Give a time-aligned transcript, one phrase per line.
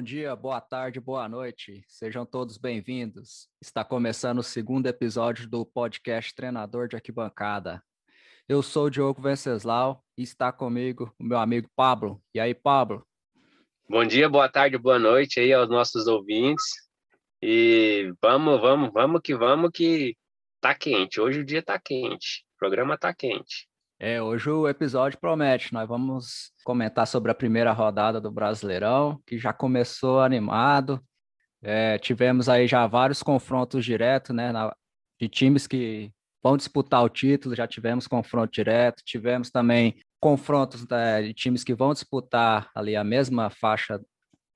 [0.00, 1.84] Bom dia, boa tarde, boa noite.
[1.86, 3.50] Sejam todos bem-vindos.
[3.60, 7.84] Está começando o segundo episódio do podcast Treinador de Arquibancada.
[8.48, 12.18] Eu sou o Diogo Venceslau e está comigo o meu amigo Pablo.
[12.34, 13.06] E aí, Pablo?
[13.86, 16.64] Bom dia, boa tarde, boa noite aí aos nossos ouvintes.
[17.42, 20.16] E vamos, vamos, vamos que vamos que
[20.62, 21.20] tá quente.
[21.20, 22.42] Hoje o dia tá quente.
[22.54, 23.68] O programa tá quente.
[24.02, 25.74] É, hoje o episódio promete.
[25.74, 31.04] Nós vamos comentar sobre a primeira rodada do Brasileirão, que já começou animado.
[31.62, 34.74] É, tivemos aí já vários confrontos diretos, né, na,
[35.20, 36.10] de times que
[36.42, 37.54] vão disputar o título.
[37.54, 43.04] Já tivemos confronto direto, tivemos também confrontos né, de times que vão disputar ali a
[43.04, 44.00] mesma faixa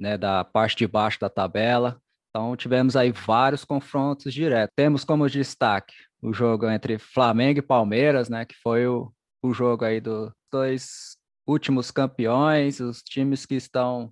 [0.01, 2.01] né, da parte de baixo da tabela.
[2.31, 4.73] Então tivemos aí vários confrontos diretos.
[4.75, 5.92] Temos como destaque
[6.23, 9.12] o jogo entre Flamengo e Palmeiras, né, que foi o,
[9.45, 14.11] o jogo aí dos dois últimos campeões, os times que estão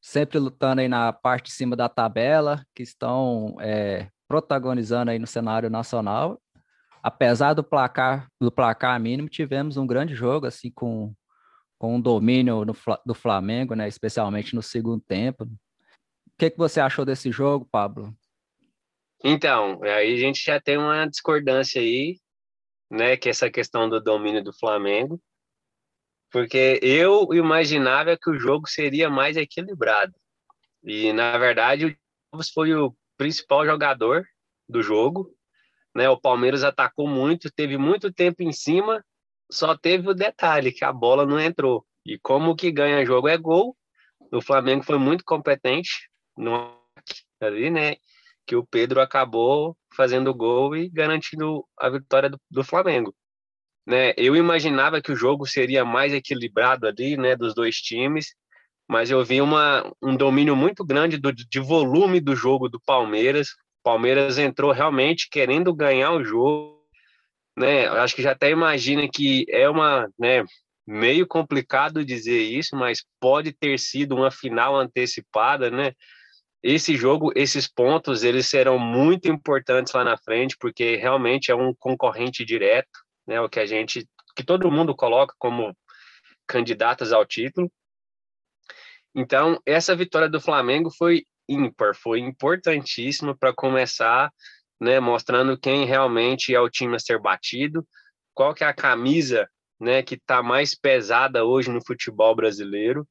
[0.00, 5.26] sempre lutando aí na parte de cima da tabela, que estão é, protagonizando aí no
[5.26, 6.40] cenário nacional.
[7.02, 11.12] Apesar do placar do placar mínimo, tivemos um grande jogo assim com,
[11.78, 15.44] com um domínio no, do Flamengo, né, especialmente no segundo tempo.
[15.44, 15.50] O
[16.38, 18.14] que, que você achou desse jogo, Pablo?
[19.22, 22.18] Então, aí a gente já tem uma discordância aí
[22.94, 25.20] né, que é essa questão do domínio do Flamengo,
[26.30, 30.14] porque eu imaginava que o jogo seria mais equilibrado.
[30.82, 31.96] E na verdade o
[32.32, 34.24] Alves foi o principal jogador
[34.68, 35.30] do jogo,
[35.94, 36.08] né?
[36.08, 39.04] O Palmeiras atacou muito, teve muito tempo em cima,
[39.50, 41.84] só teve o detalhe que a bola não entrou.
[42.04, 43.76] E como que ganha jogo é gol,
[44.32, 46.76] o Flamengo foi muito competente no
[47.40, 47.96] ali, né?
[48.46, 53.14] Que o Pedro acabou fazendo gol e garantindo a vitória do, do Flamengo.
[53.86, 58.34] Né, eu imaginava que o jogo seria mais equilibrado ali, né, dos dois times,
[58.88, 63.50] mas eu vi uma, um domínio muito grande do, de volume do jogo do Palmeiras.
[63.50, 66.82] O Palmeiras entrou realmente querendo ganhar o jogo,
[67.56, 67.86] né?
[67.88, 70.44] Acho que já até imagina que é uma, né,
[70.86, 75.92] meio complicado dizer isso, mas pode ter sido uma final antecipada, né?
[76.66, 81.74] Esse jogo, esses pontos, eles serão muito importantes lá na frente, porque realmente é um
[81.74, 82.88] concorrente direto,
[83.26, 85.76] né, o que a gente, que todo mundo coloca como
[86.46, 87.70] candidatas ao título.
[89.14, 94.32] Então, essa vitória do Flamengo foi ímpar, foi importantíssima para começar,
[94.80, 97.86] né, mostrando quem realmente é o time a ser batido,
[98.32, 99.46] qual que é a camisa,
[99.78, 103.06] né, que está mais pesada hoje no futebol brasileiro.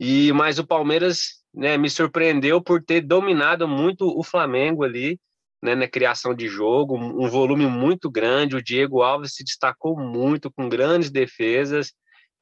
[0.00, 5.18] E mas o Palmeiras né, me surpreendeu por ter dominado muito o Flamengo ali,
[5.62, 8.56] né, na criação de jogo, um volume muito grande.
[8.56, 11.92] O Diego Alves se destacou muito com grandes defesas,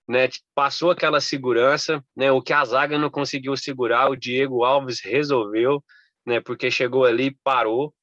[0.08, 5.00] né, passou aquela segurança, né, o que a zaga não conseguiu segurar, o Diego Alves
[5.00, 5.82] resolveu,
[6.26, 7.94] né, porque chegou ali parou.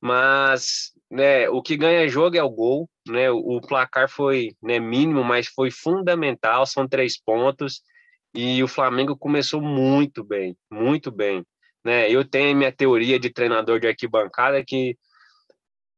[0.00, 3.30] Mas, né, o que ganha jogo é o gol, né?
[3.30, 7.80] O placar foi, né, mínimo, mas foi fundamental, são três pontos.
[8.34, 11.44] E o Flamengo começou muito bem, muito bem.
[11.84, 12.10] Né?
[12.10, 14.96] Eu tenho minha teoria de treinador de arquibancada que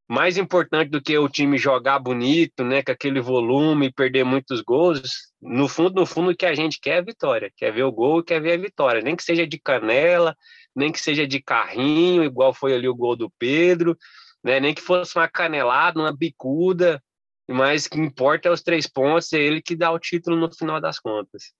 [0.08, 5.02] mais importante do que o time jogar bonito, né, com aquele volume, perder muitos gols,
[5.42, 7.92] no fundo, no fundo, o que a gente quer é a vitória, quer ver o
[7.92, 10.36] gol quer ver a vitória, nem que seja de canela,
[10.74, 13.96] nem que seja de carrinho, igual foi ali o gol do Pedro,
[14.44, 17.02] né, nem que fosse uma canelada, uma bicuda,
[17.48, 20.52] mas o que importa é os três pontos, é ele que dá o título no
[20.54, 21.52] final das contas.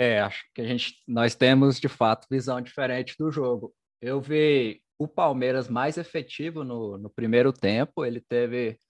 [0.00, 3.74] É, acho que a gente, nós temos de fato visão diferente do jogo.
[4.00, 8.80] Eu vi o Palmeiras mais efetivo no, no primeiro tempo, ele teve,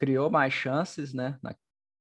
[0.00, 1.38] criou mais chances, né?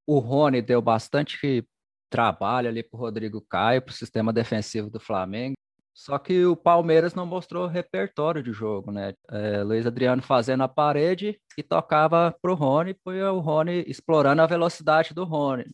[0.08, 1.68] O Rony deu bastante
[2.09, 5.58] trabalho ali para o Rodrigo Caio, para o sistema defensivo do Flamengo.
[5.94, 9.14] Só que o Palmeiras não mostrou repertório de jogo, né?
[9.29, 14.41] É, Luiz Adriano fazendo a parede e tocava para o Rony, foi o Rony explorando
[14.41, 15.66] a velocidade do Rony.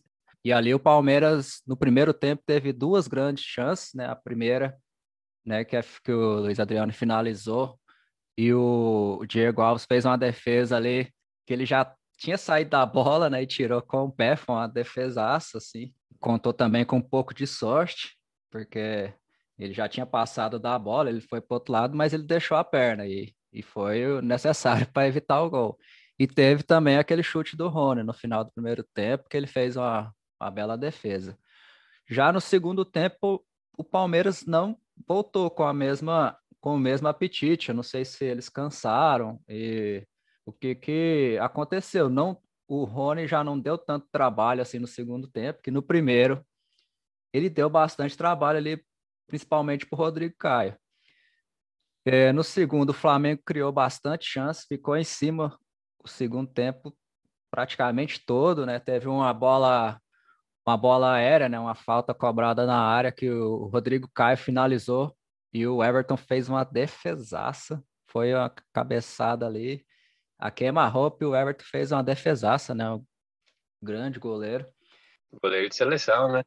[0.44, 4.06] E ali o Palmeiras, no primeiro tempo, teve duas grandes chances, né?
[4.06, 4.76] A primeira,
[5.44, 7.78] né, que, é, que o Luiz Adriano finalizou,
[8.36, 11.10] e o, Diego Alves fez uma defesa ali,
[11.46, 14.66] que ele já tinha saído da bola, né, e tirou com o pé, foi uma
[14.66, 15.92] defesaça, assim.
[16.20, 18.16] Contou também com um pouco de sorte,
[18.50, 19.12] porque
[19.58, 22.64] ele já tinha passado da bola, ele foi para outro lado, mas ele deixou a
[22.64, 25.78] perna, e, e foi necessário para evitar o gol.
[26.18, 29.76] E teve também aquele chute do Rony no final do primeiro tempo, que ele fez
[29.76, 31.38] uma, uma bela defesa.
[32.08, 33.44] Já no segundo tempo,
[33.76, 37.68] o Palmeiras não voltou com a mesma com o mesmo apetite.
[37.68, 40.06] Eu não sei se eles cansaram e
[40.46, 42.08] o que que aconteceu.
[42.08, 46.44] Não, o Rony já não deu tanto trabalho assim no segundo tempo, que no primeiro
[47.32, 48.82] ele deu bastante trabalho ali
[49.26, 50.76] principalmente para o Rodrigo Caio.
[52.06, 55.58] É, no segundo, o Flamengo criou bastante chance, ficou em cima
[56.02, 56.94] o segundo tempo
[57.50, 58.78] praticamente todo, né?
[58.78, 60.00] Teve uma bola
[60.66, 61.58] uma bola aérea, né?
[61.58, 65.16] Uma falta cobrada na área que o Rodrigo Caio finalizou
[65.52, 67.82] e o Everton fez uma defesaça.
[68.06, 69.84] Foi uma cabeçada ali.
[70.38, 72.90] A queima-roupa e o Everton fez uma defesaça, né?
[72.90, 73.04] Um
[73.82, 74.66] grande goleiro.
[75.42, 76.42] Goleiro de seleção, né?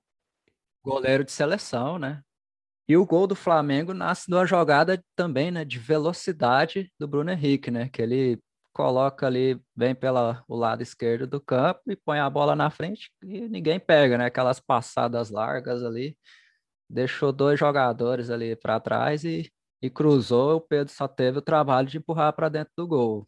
[0.84, 2.22] Goleiro de seleção, né?
[2.90, 7.30] E o gol do Flamengo nasce de uma jogada também, né, de velocidade do Bruno
[7.30, 8.42] Henrique, né, que ele
[8.78, 13.50] coloca ali, vem pelo lado esquerdo do campo e põe a bola na frente e
[13.50, 16.16] ninguém pega, né, aquelas passadas largas ali,
[16.88, 19.52] deixou dois jogadores ali para trás e,
[19.82, 23.28] e cruzou, o Pedro só teve o trabalho de empurrar para dentro do gol.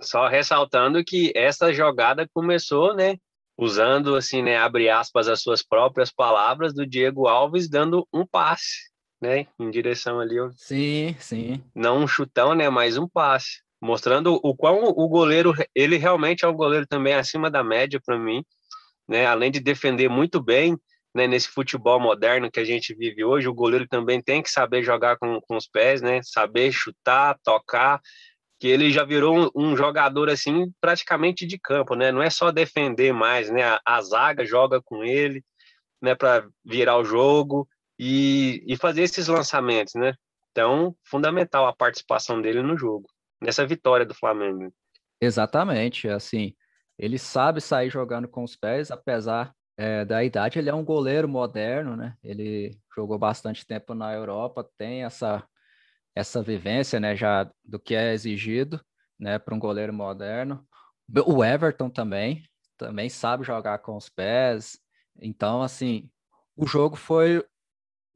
[0.00, 3.16] Só ressaltando que essa jogada começou, né,
[3.56, 8.90] usando assim, né, abre aspas as suas próprias palavras do Diego Alves dando um passe
[9.20, 10.34] né, em direção ali.
[10.56, 11.62] Sim, sim.
[11.72, 16.48] Não um chutão, né, mas um passe, mostrando o quão o goleiro, ele realmente é
[16.48, 18.44] um goleiro também acima da média para mim,
[19.08, 20.76] né, além de defender muito bem,
[21.14, 24.82] né, nesse futebol moderno que a gente vive hoje, o goleiro também tem que saber
[24.82, 28.00] jogar com, com os pés, né, saber chutar, tocar,
[28.60, 32.12] que ele já virou um, um, jogador assim praticamente de campo, né?
[32.12, 33.62] Não é só defender mais, né?
[33.62, 35.42] A, a zaga joga com ele,
[36.00, 36.14] né?
[36.14, 37.66] Para virar o jogo
[37.98, 40.12] e, e fazer esses lançamentos, né?
[40.50, 43.08] Então, fundamental a participação dele no jogo,
[43.40, 44.72] nessa vitória do Flamengo.
[45.20, 46.54] Exatamente, assim,
[46.98, 51.28] ele sabe sair jogando com os pés, apesar é, da idade, ele é um goleiro
[51.28, 52.14] moderno, né?
[52.22, 55.42] Ele jogou bastante tempo na Europa, tem essa
[56.14, 58.80] essa vivência, né, já do que é exigido,
[59.18, 60.66] né, para um goleiro moderno.
[61.24, 62.44] O Everton também,
[62.76, 64.78] também sabe jogar com os pés.
[65.20, 66.10] Então, assim,
[66.56, 67.44] o jogo foi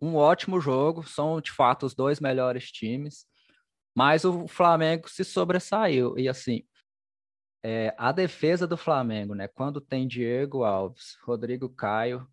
[0.00, 3.26] um ótimo jogo, são de fato os dois melhores times,
[3.94, 6.18] mas o Flamengo se sobressaiu.
[6.18, 6.62] E assim,
[7.62, 9.48] é, a defesa do Flamengo, né?
[9.48, 12.28] Quando tem Diego Alves, Rodrigo Caio,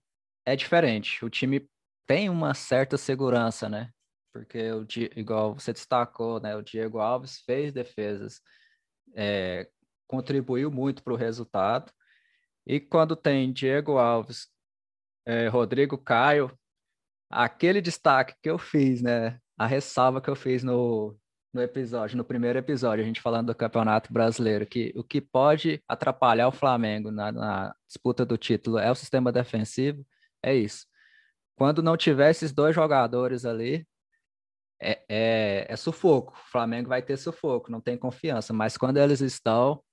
[0.45, 1.23] é diferente.
[1.23, 1.69] O time
[2.05, 3.91] tem uma certa segurança, né?
[4.33, 4.85] Porque, o,
[5.15, 6.55] igual você destacou, né?
[6.55, 8.41] O Diego Alves fez defesas,
[9.15, 9.69] é,
[10.07, 11.91] contribuiu muito para o resultado.
[12.65, 14.47] E quando tem Diego Alves,
[15.25, 16.57] é, Rodrigo Caio,
[17.29, 19.39] aquele destaque que eu fiz, né?
[19.57, 21.17] A ressalva que eu fiz no,
[21.53, 25.83] no episódio, no primeiro episódio, a gente falando do Campeonato Brasileiro, que o que pode
[25.87, 30.05] atrapalhar o Flamengo na, na disputa do título é o sistema defensivo,
[30.41, 30.85] é isso.
[31.55, 33.85] Quando não tiver esses dois jogadores ali,
[34.81, 36.33] é, é, é, sufoco.
[36.33, 38.51] O Flamengo vai ter sufoco, não tem confiança.
[38.51, 39.83] Mas quando eles estão,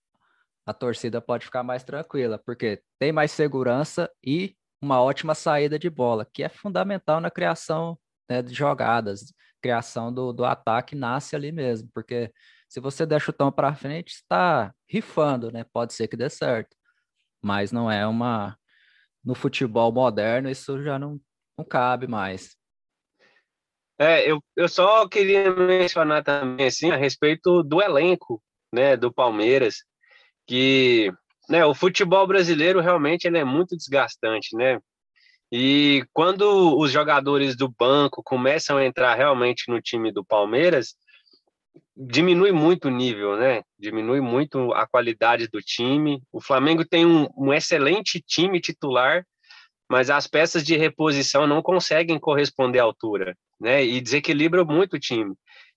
[0.65, 5.91] a torcida pode ficar mais tranquila, porque tem mais segurança e uma ótima saída de
[5.91, 7.99] bola, que é fundamental na criação
[8.31, 12.33] né, de jogadas, criação do, do ataque nasce ali mesmo, porque
[12.69, 15.65] se você der chutão para frente, está rifando, né?
[15.73, 16.77] Pode ser que dê certo,
[17.43, 18.57] mas não é uma.
[19.25, 21.21] No futebol moderno, isso já não,
[21.59, 22.57] não cabe mais.
[23.99, 28.41] É, eu, eu só queria mencionar também assim a respeito do elenco,
[28.73, 29.79] né, do Palmeiras,
[30.47, 31.13] que
[31.49, 34.79] né, o futebol brasileiro realmente ele é muito desgastante, né?
[35.51, 40.95] E quando os jogadores do banco começam a entrar realmente no time do Palmeiras,
[41.97, 43.63] diminui muito o nível, né?
[43.79, 46.23] Diminui muito a qualidade do time.
[46.31, 49.25] O Flamengo tem um, um excelente time titular,
[49.91, 53.83] mas as peças de reposição não conseguem corresponder à altura, né?
[53.85, 55.35] E desequilibra muito o time.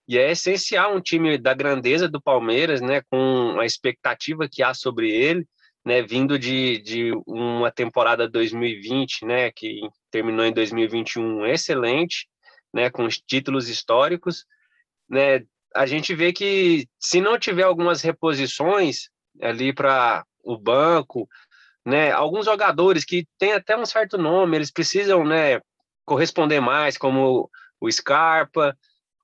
[0.07, 3.01] E é essencial um time da grandeza do Palmeiras, né?
[3.09, 5.47] Com a expectativa que há sobre ele,
[5.85, 12.27] né, vindo de, de uma temporada 2020, né, que terminou em 2021 excelente,
[12.73, 14.45] né, com os títulos históricos,
[15.09, 15.43] né,
[15.75, 19.09] a gente vê que se não tiver algumas reposições
[19.41, 21.27] ali para o banco,
[21.85, 25.59] né, alguns jogadores que têm até um certo nome, eles precisam, né,
[26.05, 28.77] corresponder mais, como o Scarpa,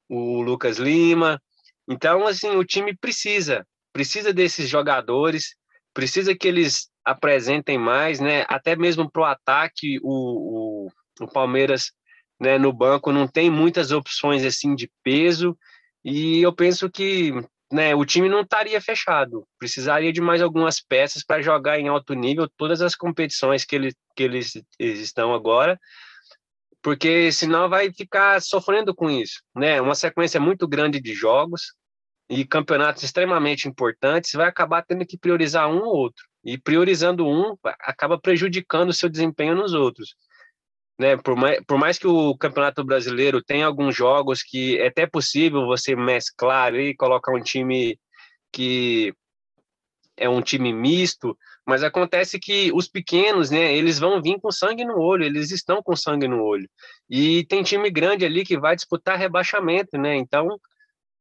[0.09, 1.41] o Lucas Lima.
[1.87, 5.55] Então, assim, o time precisa, precisa desses jogadores
[5.97, 8.45] precisa que eles apresentem mais, né?
[8.47, 10.89] Até mesmo para o ataque, o,
[11.19, 11.91] o Palmeiras
[12.39, 15.57] né, no banco não tem muitas opções assim de peso
[16.05, 17.33] e eu penso que
[17.73, 22.13] né, o time não estaria fechado, precisaria de mais algumas peças para jogar em alto
[22.13, 25.79] nível todas as competições que, ele, que eles, estão agora,
[26.79, 29.81] porque senão vai ficar sofrendo com isso, né?
[29.81, 31.73] Uma sequência muito grande de jogos,
[32.29, 36.25] e campeonatos extremamente importantes, vai acabar tendo que priorizar um ou outro.
[36.43, 40.15] E priorizando um, acaba prejudicando o seu desempenho nos outros.
[40.99, 41.17] né?
[41.17, 45.65] Por mais, por mais que o Campeonato Brasileiro tenha alguns jogos que é até possível
[45.65, 47.99] você mesclar e colocar um time
[48.51, 49.13] que
[50.17, 54.83] é um time misto, mas acontece que os pequenos, né, eles vão vir com sangue
[54.83, 56.67] no olho, eles estão com sangue no olho.
[57.09, 60.15] E tem time grande ali que vai disputar rebaixamento, né?
[60.15, 60.57] Então,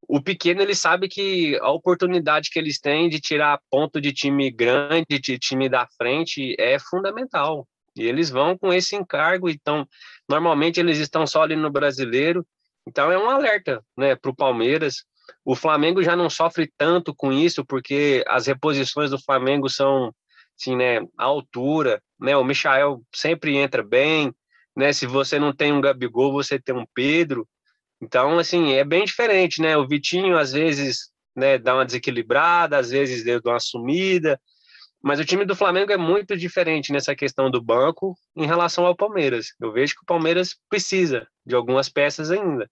[0.08, 4.50] o pequeno ele sabe que a oportunidade que eles têm de tirar ponto de time
[4.50, 7.66] grande, de time da frente, é fundamental.
[7.96, 9.88] E eles vão com esse encargo, então,
[10.28, 12.46] normalmente eles estão só ali no brasileiro.
[12.86, 15.04] Então, é um alerta né, para o Palmeiras.
[15.44, 20.14] O Flamengo já não sofre tanto com isso, porque as reposições do Flamengo são,
[20.58, 22.36] assim, né, a altura, né?
[22.36, 24.32] O Michael sempre entra bem,
[24.76, 24.92] né?
[24.92, 27.48] Se você não tem um Gabigol, você tem um Pedro.
[28.00, 29.76] Então, assim, é bem diferente, né?
[29.76, 34.40] O Vitinho, às vezes, né, dá uma desequilibrada, às vezes deu uma sumida,
[35.02, 38.96] mas o time do Flamengo é muito diferente nessa questão do banco em relação ao
[38.96, 39.48] Palmeiras.
[39.60, 42.68] Eu vejo que o Palmeiras precisa de algumas peças ainda.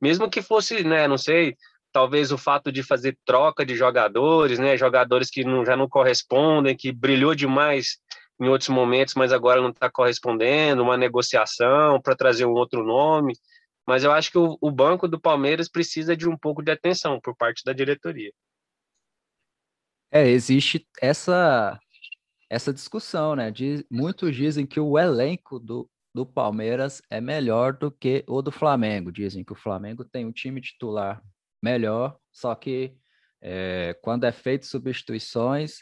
[0.00, 1.56] Mesmo que fosse, né, não sei,
[1.92, 6.76] talvez o fato de fazer troca de jogadores, né, jogadores que não, já não correspondem,
[6.76, 7.98] que brilhou demais
[8.40, 13.34] em outros momentos, mas agora não está correspondendo, uma negociação para trazer um outro nome
[13.86, 17.20] mas eu acho que o, o banco do Palmeiras precisa de um pouco de atenção
[17.20, 18.32] por parte da diretoria.
[20.10, 21.78] É, existe essa
[22.50, 23.50] essa discussão, né?
[23.90, 29.10] Muitos dizem que o elenco do, do Palmeiras é melhor do que o do Flamengo.
[29.10, 31.22] Dizem que o Flamengo tem um time titular
[31.62, 32.94] melhor, só que
[33.40, 35.78] é, quando é feito substituições,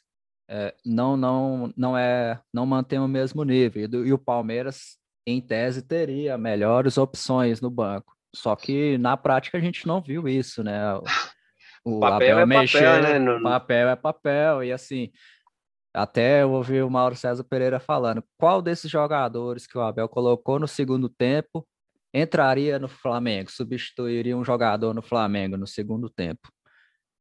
[0.49, 3.83] é, não não não é não mantém o mesmo nível.
[3.83, 8.17] E, do, e o Palmeiras em tese, teria melhores opções no banco.
[8.35, 10.95] Só que na prática a gente não viu isso, né?
[10.95, 11.03] O,
[11.97, 13.19] o papel Abel é mexer, papel, né?
[13.19, 13.43] No...
[13.43, 15.11] Papel é papel, e assim,
[15.93, 20.59] até eu ouvi o Mauro César Pereira falando, qual desses jogadores que o Abel colocou
[20.59, 21.67] no segundo tempo
[22.13, 26.49] entraria no Flamengo, substituiria um jogador no Flamengo no segundo tempo?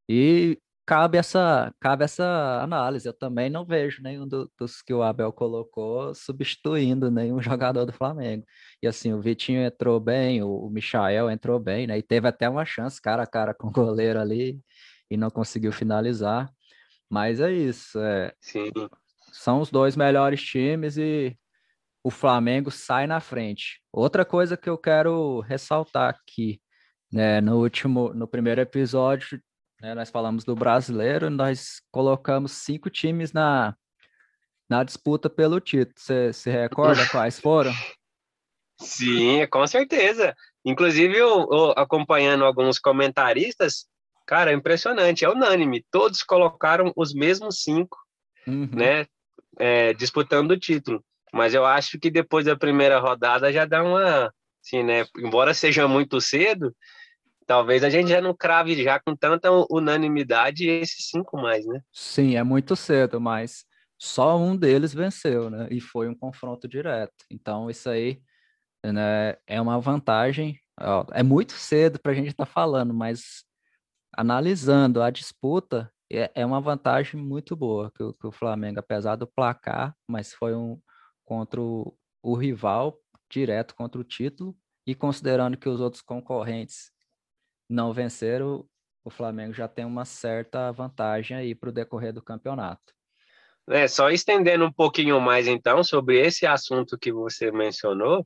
[0.07, 0.59] E
[0.89, 3.07] cabe essa, cabe essa análise.
[3.07, 7.93] Eu também não vejo nenhum do, dos que o Abel colocou substituindo nenhum jogador do
[7.93, 8.43] Flamengo.
[8.81, 11.99] E assim, o Vitinho entrou bem, o, o Michael entrou bem, né?
[11.99, 14.59] E teve até uma chance cara a cara com o goleiro ali
[15.11, 16.51] e não conseguiu finalizar.
[17.07, 17.99] Mas é isso.
[17.99, 18.71] É, Sim.
[19.31, 21.37] São os dois melhores times e
[22.03, 23.79] o Flamengo sai na frente.
[23.93, 26.59] Outra coisa que eu quero ressaltar aqui,
[27.13, 29.39] né, no último, no primeiro episódio,
[29.81, 33.75] né, nós falamos do brasileiro, nós colocamos cinco times na,
[34.69, 35.95] na disputa pelo título.
[35.97, 37.71] Você se recorda quais foram?
[38.81, 40.35] Sim, com certeza.
[40.65, 43.85] Inclusive, eu, eu, acompanhando alguns comentaristas,
[44.25, 45.85] cara, é impressionante, é unânime.
[45.91, 47.97] Todos colocaram os mesmos cinco,
[48.47, 48.69] uhum.
[48.71, 49.05] né,
[49.57, 51.03] é, disputando o título.
[51.33, 54.33] Mas eu acho que depois da primeira rodada já dá uma,
[54.63, 56.75] assim, né, embora seja muito cedo,
[57.49, 61.81] talvez a gente já não crave já com tanta unanimidade esses cinco mais, né?
[61.91, 63.65] Sim, é muito cedo, mas
[63.97, 65.67] só um deles venceu, né?
[65.71, 67.25] E foi um confronto direto.
[67.27, 68.21] Então, isso aí
[68.85, 70.59] né, é uma vantagem.
[70.79, 73.43] Ó, é muito cedo para a gente estar tá falando, mas
[74.15, 79.15] analisando a disputa, é, é uma vantagem muito boa que o, que o, Flamengo, apesar
[79.15, 80.79] do placar, mas foi um
[81.25, 82.95] contra o, o rival
[83.27, 86.91] direto contra o título, e considerando que os outros concorrentes
[87.69, 88.67] não vencer, o,
[89.03, 92.93] o Flamengo já tem uma certa vantagem aí para o decorrer do campeonato.
[93.69, 98.25] É, só estendendo um pouquinho mais então sobre esse assunto que você mencionou,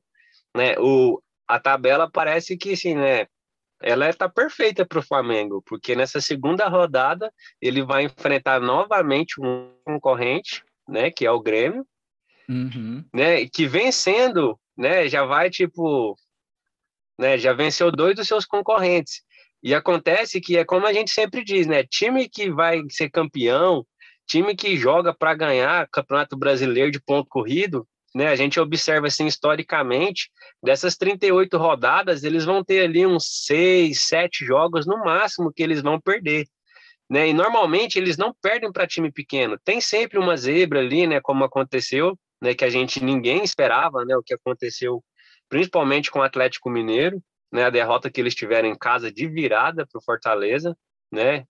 [0.55, 0.75] né?
[0.79, 3.27] O, a tabela parece que sim, né?
[3.81, 7.29] Ela está perfeita para o Flamengo, porque nessa segunda rodada
[7.61, 11.11] ele vai enfrentar novamente um concorrente, né?
[11.11, 11.85] Que é o Grêmio,
[12.47, 13.03] uhum.
[13.13, 13.45] né?
[13.45, 15.09] Que vencendo, né?
[15.09, 16.15] Já vai tipo,
[17.19, 17.37] né?
[17.37, 19.21] Já venceu dois dos seus concorrentes.
[19.63, 21.83] E acontece que é como a gente sempre diz, né?
[21.83, 23.85] Time que vai ser campeão,
[24.27, 28.27] time que joga para ganhar Campeonato Brasileiro de ponto corrido, né?
[28.27, 30.29] A gente observa assim historicamente,
[30.61, 35.81] dessas 38 rodadas, eles vão ter ali uns 6, 7 jogos no máximo que eles
[35.81, 36.45] vão perder.
[37.09, 37.29] Né?
[37.29, 39.57] E normalmente eles não perdem para time pequeno.
[39.63, 44.15] Tem sempre uma zebra ali, né, como aconteceu, né, que a gente ninguém esperava, né,
[44.15, 45.03] o que aconteceu
[45.49, 47.21] principalmente com o Atlético Mineiro,
[47.53, 50.75] né, a derrota que eles tiveram em casa de virada para o Fortaleza,
[51.11, 51.45] né,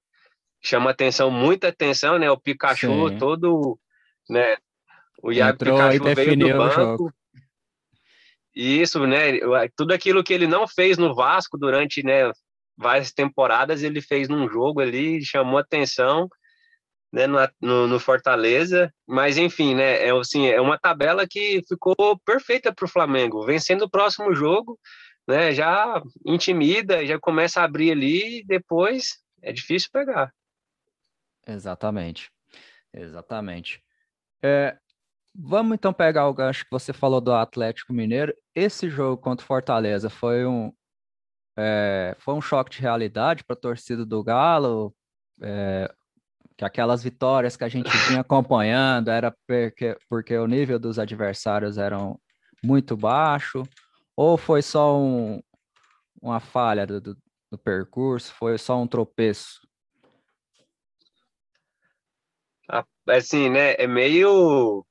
[0.62, 3.18] chama atenção, muita atenção, né, o Pikachu Sim.
[3.18, 3.80] todo,
[4.30, 4.58] né,
[5.24, 7.14] o Iago Entrou Pikachu veio do banco,
[8.54, 9.40] isso, né,
[9.78, 12.30] tudo aquilo que ele não fez no Vasco durante, né,
[12.78, 16.28] várias temporadas, ele fez num jogo ali, chamou atenção,
[17.14, 17.28] né,
[17.62, 21.96] no, no, Fortaleza, mas enfim, né, é, assim, é uma tabela que ficou
[22.26, 24.78] perfeita para o Flamengo, vencendo o próximo jogo,
[25.28, 30.34] né, já intimida, já começa a abrir ali, e depois é difícil pegar.
[31.48, 32.32] Exatamente,
[32.94, 33.84] exatamente.
[34.42, 34.78] É,
[35.34, 38.34] vamos então pegar o gancho que você falou do Atlético Mineiro.
[38.56, 40.74] Esse jogo contra o Fortaleza foi um,
[41.58, 44.94] é, foi um choque de realidade para a torcida do Galo.
[45.42, 45.94] É,
[46.58, 51.78] que aquelas vitórias que a gente vinha acompanhando era porque, porque o nível dos adversários
[51.78, 52.20] eram
[52.64, 53.64] muito baixo,
[54.16, 55.42] ou foi só um,
[56.22, 57.18] uma falha do, do,
[57.52, 59.62] do percurso, foi só um tropeço?
[63.08, 64.86] Assim, né, é meio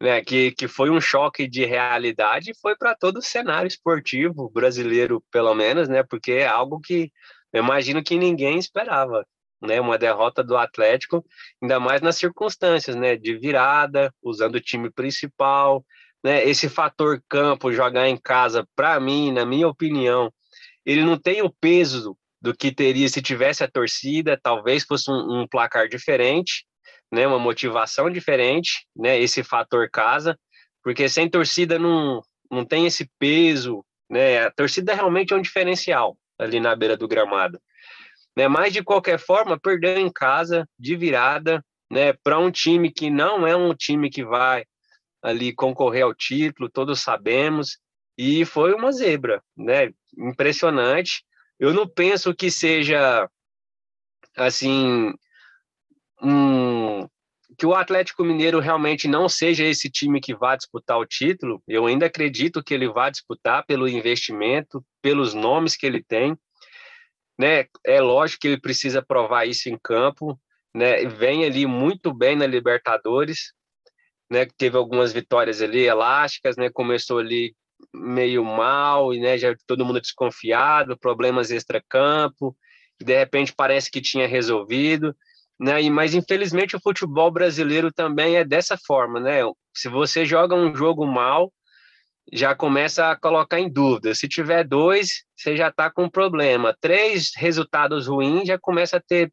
[0.00, 5.22] né, que, que foi um choque de realidade foi para todo o cenário esportivo brasileiro,
[5.30, 7.10] pelo menos, né, porque é algo que
[7.52, 9.26] eu imagino que ninguém esperava
[9.60, 11.24] né, uma derrota do Atlético,
[11.60, 15.84] ainda mais nas circunstâncias, né, de virada, usando o time principal,
[16.22, 20.32] né, esse fator campo jogar em casa, para mim, na minha opinião,
[20.84, 25.40] ele não tem o peso do que teria se tivesse a torcida, talvez fosse um,
[25.40, 26.64] um placar diferente,
[27.12, 30.38] né, uma motivação diferente, né, esse fator casa,
[30.82, 36.16] porque sem torcida não, não tem esse peso, né, a torcida realmente é um diferencial
[36.38, 37.60] ali na beira do gramado.
[38.36, 38.48] Né?
[38.48, 42.12] Mas, de qualquer forma, perdeu em casa, de virada, né?
[42.12, 44.64] para um time que não é um time que vai
[45.22, 47.78] ali concorrer ao título, todos sabemos,
[48.16, 49.90] e foi uma zebra, né?
[50.16, 51.24] Impressionante.
[51.58, 53.28] Eu não penso que seja
[54.36, 55.12] assim
[56.22, 57.08] um
[57.58, 61.62] que o Atlético Mineiro realmente não seja esse time que vai disputar o título.
[61.68, 66.34] Eu ainda acredito que ele vai disputar pelo investimento, pelos nomes que ele tem,
[67.38, 67.66] né?
[67.84, 70.40] É lógico que ele precisa provar isso em campo,
[70.74, 71.04] né?
[71.04, 73.52] Vem ali muito bem na Libertadores,
[74.30, 74.46] né?
[74.56, 76.70] Teve algumas vitórias ali elásticas, né?
[76.70, 77.54] Começou ali
[77.92, 82.56] meio mal e né, já todo mundo desconfiado, problemas extra-campo,
[83.00, 85.16] de repente parece que tinha resolvido,
[85.58, 85.82] né?
[85.82, 89.40] E, mas infelizmente o futebol brasileiro também é dessa forma, né?
[89.74, 91.52] Se você joga um jogo mal,
[92.32, 94.14] já começa a colocar em dúvida.
[94.14, 96.76] Se tiver dois, você já está com problema.
[96.80, 99.32] Três resultados ruins, já começa a ter,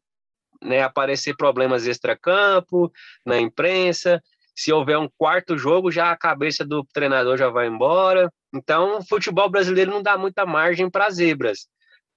[0.62, 2.90] né, aparecer problemas extracampo,
[3.24, 4.20] na imprensa.
[4.58, 8.28] Se houver um quarto jogo, já a cabeça do treinador já vai embora.
[8.52, 11.68] Então, o futebol brasileiro não dá muita margem para zebras.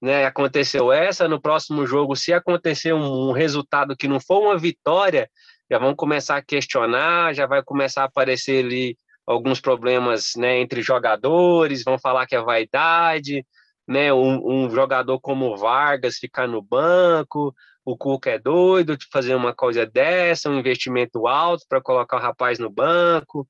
[0.02, 4.58] Né, aconteceu essa, no próximo jogo, se acontecer um, um resultado que não for uma
[4.58, 5.30] vitória,
[5.70, 10.82] já vão começar a questionar, já vai começar a aparecer ali alguns problemas né, entre
[10.82, 13.46] jogadores, vão falar que é vaidade,
[13.86, 19.34] né, um, um, jogador como Vargas ficar no banco, o Cuca é doido de fazer
[19.34, 23.46] uma coisa dessa, um investimento alto para colocar o rapaz no banco,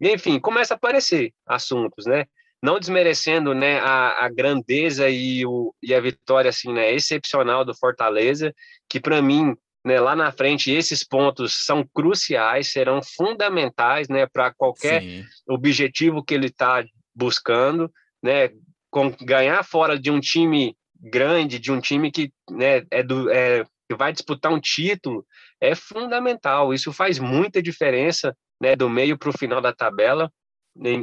[0.00, 2.26] enfim, começa a aparecer assuntos, né?
[2.62, 7.74] Não desmerecendo né, a, a grandeza e, o, e a vitória assim, né, excepcional do
[7.74, 8.54] Fortaleza,
[8.88, 14.52] que para mim né, lá na frente, esses pontos são cruciais, serão fundamentais né, para
[14.52, 15.24] qualquer Sim.
[15.48, 17.90] objetivo que ele está buscando,
[18.22, 18.50] né,
[18.90, 23.64] com, ganhar fora de um time grande, de um time que, né, é do, é,
[23.88, 25.26] que vai disputar um título,
[25.60, 26.72] é fundamental.
[26.74, 30.30] Isso faz muita diferença né, do meio para o final da tabela,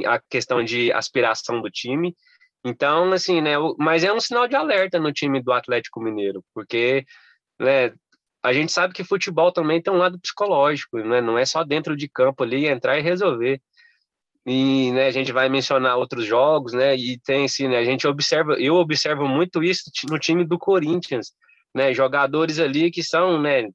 [0.06, 2.14] a questão de aspiração do time.
[2.64, 7.04] Então, assim, né, mas é um sinal de alerta no time do Atlético Mineiro, porque
[7.60, 7.92] né,
[8.42, 11.20] a gente sabe que futebol também tem um lado psicológico, né?
[11.20, 13.60] Não é só dentro de campo ali entrar e resolver.
[14.50, 16.96] E né, a gente vai mencionar outros jogos, né?
[16.96, 21.32] E tem assim, né, a gente observa, eu observo muito isso no time do Corinthians,
[21.74, 21.92] né?
[21.92, 23.68] Jogadores ali que são, né,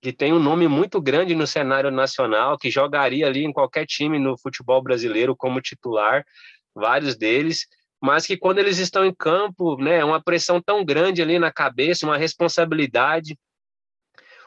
[0.00, 4.20] que tem um nome muito grande no cenário nacional, que jogaria ali em qualquer time
[4.20, 6.24] no futebol brasileiro como titular,
[6.72, 7.66] vários deles,
[8.00, 12.06] mas que quando eles estão em campo, né, uma pressão tão grande ali na cabeça,
[12.06, 13.36] uma responsabilidade,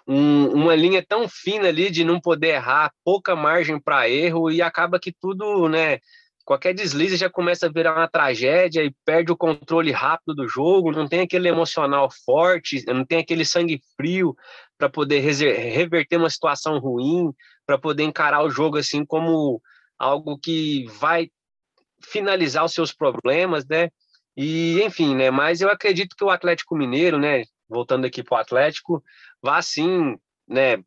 [0.09, 4.59] um, uma linha tão fina ali de não poder errar, pouca margem para erro e
[4.59, 5.99] acaba que tudo, né?
[6.43, 10.91] Qualquer deslize já começa a virar uma tragédia e perde o controle rápido do jogo,
[10.91, 14.35] não tem aquele emocional forte, não tem aquele sangue frio
[14.79, 17.31] para poder reverter uma situação ruim,
[17.67, 19.61] para poder encarar o jogo assim como
[19.99, 21.29] algo que vai
[22.01, 23.89] finalizar os seus problemas, né?
[24.35, 25.29] E enfim, né?
[25.29, 27.43] Mas eu acredito que o Atlético Mineiro, né?
[27.69, 29.03] Voltando aqui para o Atlético,
[29.41, 30.77] vá sim, né,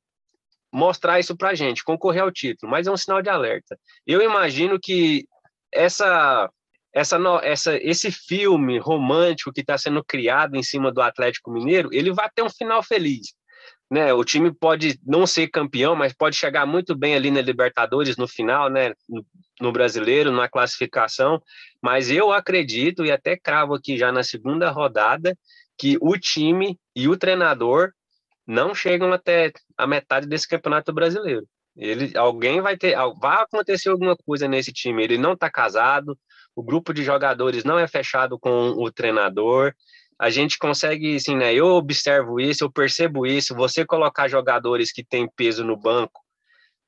[0.72, 3.78] mostrar isso para a gente, concorrer ao título, mas é um sinal de alerta.
[4.06, 5.26] Eu imagino que
[5.70, 6.50] essa,
[6.92, 12.12] essa, essa, esse filme romântico que está sendo criado em cima do Atlético Mineiro, ele
[12.12, 13.34] vai ter um final feliz.
[13.90, 14.12] né?
[14.14, 18.26] O time pode não ser campeão, mas pode chegar muito bem ali na Libertadores no
[18.26, 18.94] final, né?
[19.60, 21.42] No brasileiro, na classificação.
[21.82, 25.36] Mas eu acredito, e até cravo aqui já na segunda rodada,
[25.82, 27.90] que o time e o treinador
[28.46, 31.44] não chegam até a metade desse campeonato brasileiro.
[31.76, 35.02] Ele, alguém vai ter, vai acontecer alguma coisa nesse time.
[35.02, 36.16] Ele não está casado,
[36.54, 39.74] o grupo de jogadores não é fechado com o treinador.
[40.20, 41.52] A gente consegue, assim, né?
[41.52, 43.52] Eu observo isso, eu percebo isso.
[43.52, 46.20] Você colocar jogadores que têm peso no banco,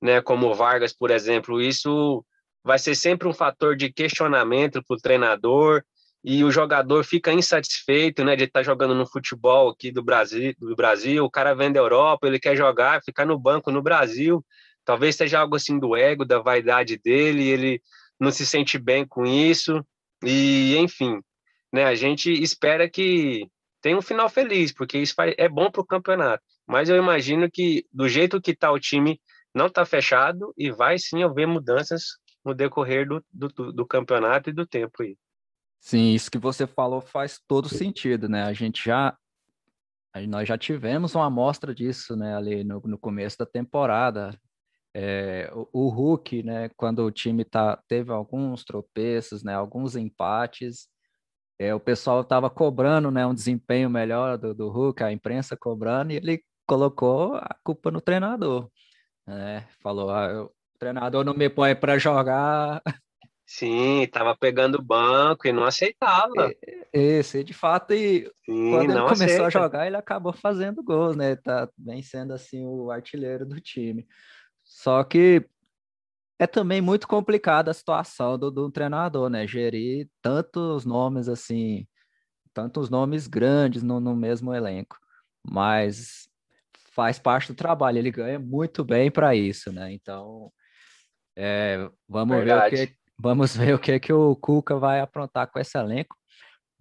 [0.00, 0.20] né?
[0.20, 2.24] Como Vargas, por exemplo, isso
[2.62, 5.82] vai ser sempre um fator de questionamento para o treinador
[6.24, 10.54] e o jogador fica insatisfeito, né, de estar tá jogando no futebol aqui do Brasil,
[10.58, 14.42] do Brasil, o cara vem da Europa, ele quer jogar, ficar no banco no Brasil,
[14.86, 17.82] talvez seja algo assim do ego, da vaidade dele, ele
[18.18, 19.84] não se sente bem com isso,
[20.24, 21.20] e enfim,
[21.70, 23.46] né, a gente espera que
[23.82, 27.84] tenha um final feliz, porque isso é bom para o campeonato, mas eu imagino que
[27.92, 29.20] do jeito que está o time,
[29.54, 34.52] não está fechado e vai sim haver mudanças no decorrer do, do, do campeonato e
[34.52, 35.16] do tempo aí.
[35.84, 38.44] Sim, isso que você falou faz todo sentido, né?
[38.44, 39.14] A gente já
[40.28, 44.30] nós já tivemos uma amostra disso, né, ali no, no começo da temporada.
[44.94, 50.88] É, o, o, Hulk, né, quando o time tá, teve alguns tropeços, né, alguns empates,
[51.58, 56.12] é, o pessoal estava cobrando, né, um desempenho melhor do, do Hulk, a imprensa cobrando,
[56.12, 58.70] e ele colocou a culpa no treinador,
[59.26, 59.66] né?
[59.82, 62.80] Falou, ah, o treinador não me põe para jogar,
[63.46, 66.52] Sim, estava pegando banco e não aceitava.
[66.92, 69.46] Esse, de fato, e Sim, quando ele começou aceita.
[69.46, 71.36] a jogar, ele acabou fazendo gols, né?
[71.36, 74.06] Tá bem sendo assim o artilheiro do time.
[74.62, 75.46] Só que
[76.38, 79.46] é também muito complicada a situação do, do treinador, né?
[79.46, 81.86] Gerir tantos nomes assim,
[82.52, 84.98] tantos nomes grandes no, no mesmo elenco.
[85.46, 86.28] Mas
[86.92, 89.92] faz parte do trabalho, ele ganha muito bem para isso, né?
[89.92, 90.50] Então,
[91.36, 92.76] é, vamos Verdade.
[92.76, 96.16] ver o que Vamos ver o que, que o Cuca vai aprontar com esse elenco.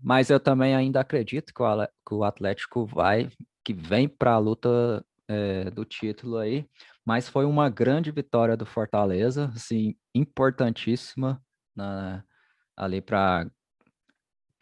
[0.02, 3.30] Mas eu também ainda acredito que o Atlético vai,
[3.64, 6.68] que vem para a luta é, do título aí.
[7.06, 11.42] Mas foi uma grande vitória do Fortaleza, assim, importantíssima
[11.76, 12.24] na,
[12.76, 13.48] ali para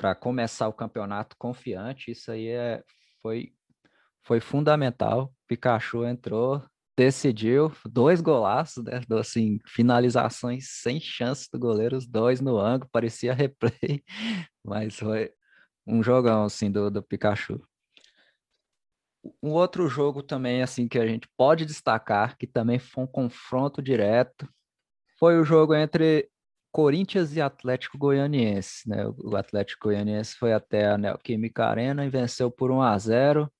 [0.01, 2.09] para começar o campeonato confiante.
[2.09, 2.83] Isso aí é,
[3.21, 3.53] foi,
[4.23, 5.31] foi fundamental.
[5.47, 6.63] Pikachu entrou,
[6.97, 9.01] decidiu dois golaços, né?
[9.19, 14.03] Assim, finalizações sem chance do goleiro, os dois no ângulo, parecia replay,
[14.63, 15.31] mas foi
[15.87, 17.61] um jogão assim do, do Pikachu.
[19.41, 23.81] Um outro jogo também assim que a gente pode destacar, que também foi um confronto
[23.81, 24.47] direto,
[25.19, 26.29] foi o jogo entre
[26.71, 29.05] Corinthians e Atlético Goianiense, né?
[29.19, 33.51] O Atlético Goianiense foi até a Neoquímica Arena e venceu por 1 a 0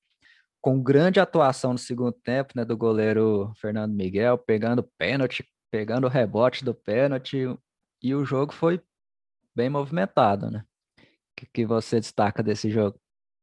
[0.62, 6.10] com grande atuação no segundo tempo, né, do goleiro Fernando Miguel, pegando pênalti, pegando o
[6.10, 7.47] rebote do pênalti,
[8.02, 8.80] e o jogo foi
[9.56, 10.63] bem movimentado, né?
[11.00, 11.04] O
[11.36, 13.00] que, que você destaca desse jogo?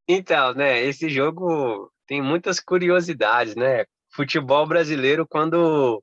[0.08, 3.84] Então, né, esse jogo tem muitas curiosidades, né?
[4.14, 6.02] Futebol brasileiro, quando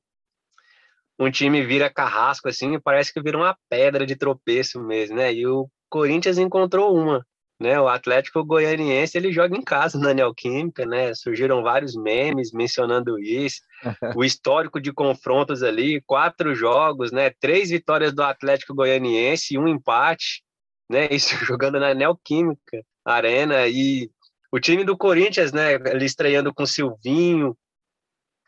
[1.18, 5.32] um time vira carrasco, assim, parece que vira uma pedra de tropeço mesmo, né?
[5.32, 7.24] E o Corinthians encontrou uma
[7.58, 7.80] né?
[7.80, 11.14] O Atlético Goianiense ele joga em casa na Neoquímica, né?
[11.14, 13.60] Surgiram vários memes mencionando isso.
[14.16, 17.30] o histórico de confrontos ali, quatro jogos, né?
[17.40, 20.42] Três vitórias do Atlético Goianiense e um empate,
[20.88, 21.08] né?
[21.10, 24.10] Isso jogando na Neoquímica Arena e
[24.52, 25.74] o time do Corinthians, né?
[25.74, 27.56] Ele estreando com Silvinho.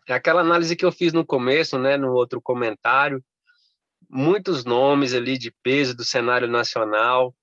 [0.08, 1.96] Aquela análise que eu fiz no começo, né?
[1.96, 3.22] No outro comentário,
[4.08, 7.34] muitos nomes ali de peso do cenário nacional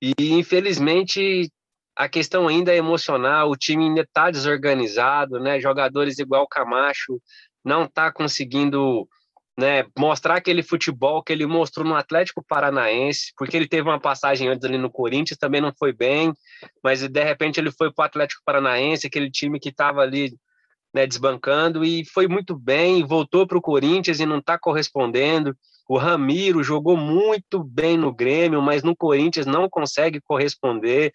[0.00, 1.50] e infelizmente
[1.96, 5.58] a questão ainda é emocional, o time ainda está desorganizado, né?
[5.58, 7.20] Jogadores igual Camacho
[7.64, 9.08] não está conseguindo
[9.58, 14.48] né, mostrar aquele futebol que ele mostrou no Atlético Paranaense, porque ele teve uma passagem
[14.48, 16.34] antes ali no Corinthians, também não foi bem,
[16.84, 20.34] mas de repente ele foi para o Atlético Paranaense, aquele time que estava ali
[20.94, 25.56] né, desbancando, e foi muito bem, voltou para o Corinthians e não está correspondendo.
[25.88, 31.12] O Ramiro jogou muito bem no Grêmio, mas no Corinthians não consegue corresponder.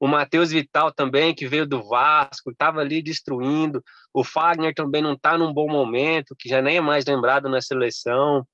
[0.00, 3.82] O Matheus Vital também, que veio do Vasco, estava ali destruindo.
[4.12, 7.60] O Fagner também não está num bom momento, que já nem é mais lembrado na
[7.60, 8.44] seleção.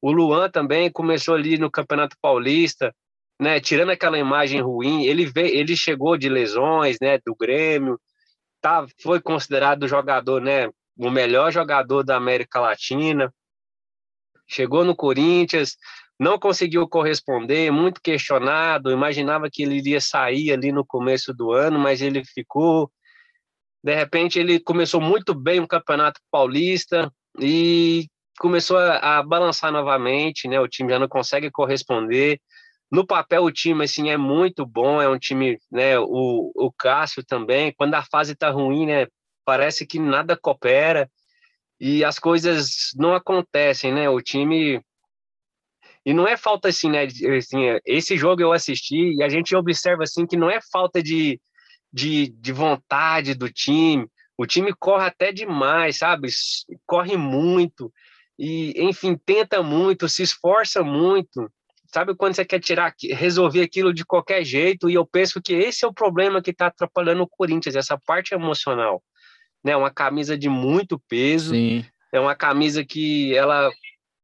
[0.00, 2.94] O Luan também começou ali no Campeonato Paulista,
[3.40, 5.04] né, tirando aquela imagem ruim.
[5.04, 8.00] Ele veio, ele chegou de lesões, né, do Grêmio,
[8.60, 13.32] tá, foi considerado jogador, né, o melhor jogador da América Latina
[14.52, 15.76] chegou no Corinthians,
[16.18, 21.78] não conseguiu corresponder, muito questionado, imaginava que ele iria sair ali no começo do ano,
[21.78, 22.90] mas ele ficou.
[23.82, 28.06] De repente ele começou muito bem o Campeonato Paulista e
[28.38, 30.60] começou a, a, balançar novamente, né?
[30.60, 32.40] O time já não consegue corresponder.
[32.90, 35.98] No papel o time assim é muito bom, é um time, né?
[35.98, 37.74] O, o Cássio também.
[37.76, 39.06] Quando a fase tá ruim, né?
[39.44, 41.10] Parece que nada coopera
[41.84, 44.08] e as coisas não acontecem, né?
[44.08, 44.80] O time
[46.06, 47.08] e não é falta assim, né?
[47.36, 51.40] Assim, esse jogo eu assisti e a gente observa assim que não é falta de,
[51.92, 54.06] de, de vontade do time.
[54.38, 56.28] O time corre até demais, sabe?
[56.86, 57.92] Corre muito
[58.38, 61.50] e, enfim, tenta muito, se esforça muito.
[61.92, 64.88] Sabe quando você quer tirar, resolver aquilo de qualquer jeito?
[64.88, 68.34] E eu penso que esse é o problema que está atrapalhando o Corinthians, essa parte
[68.34, 69.02] emocional.
[69.64, 69.76] Né?
[69.76, 71.54] Uma camisa de muito peso.
[71.54, 71.84] Sim.
[72.12, 73.70] É uma camisa que ela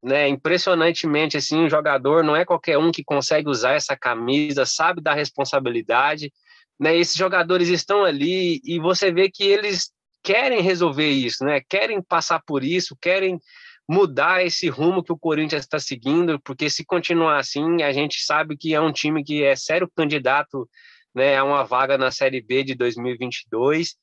[0.03, 5.01] né, impressionantemente assim, um jogador não é qualquer um que consegue usar essa camisa, sabe
[5.01, 6.33] da responsabilidade,
[6.79, 6.97] né?
[6.97, 9.91] Esses jogadores estão ali e você vê que eles
[10.23, 11.61] querem resolver isso, né?
[11.69, 13.41] Querem passar por isso, querem
[13.89, 18.57] mudar esse rumo que o Corinthians está seguindo, porque se continuar assim, a gente sabe
[18.57, 20.69] que é um time que é sério candidato,
[21.15, 23.97] né, a uma vaga na Série B de 2022.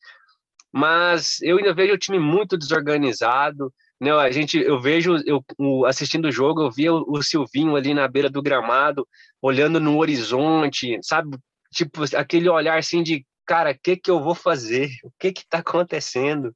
[0.72, 5.44] Mas eu ainda vejo o time muito desorganizado, né, a gente, eu vejo, eu,
[5.86, 9.08] assistindo o jogo, eu via o, o Silvinho ali na beira do gramado,
[9.42, 11.38] olhando no horizonte, sabe?
[11.74, 14.90] Tipo, aquele olhar assim de, cara, o que que eu vou fazer?
[15.04, 16.54] O que que tá acontecendo?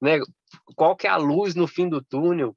[0.00, 0.18] Né?
[0.74, 2.56] Qual que é a luz no fim do túnel?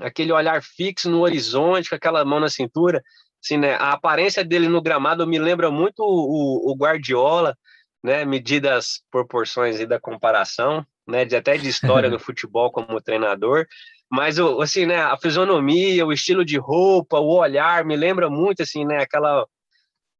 [0.00, 3.02] Aquele olhar fixo no horizonte, com aquela mão na cintura.
[3.42, 3.74] Assim, né?
[3.74, 7.56] A aparência dele no gramado me lembra muito o, o Guardiola,
[8.04, 8.22] né?
[8.26, 13.66] Medidas, proporções e da comparação, né, de até de história no futebol como treinador,
[14.10, 18.84] mas assim, né, a fisionomia, o estilo de roupa, o olhar me lembra muito assim,
[18.84, 19.46] né, aquela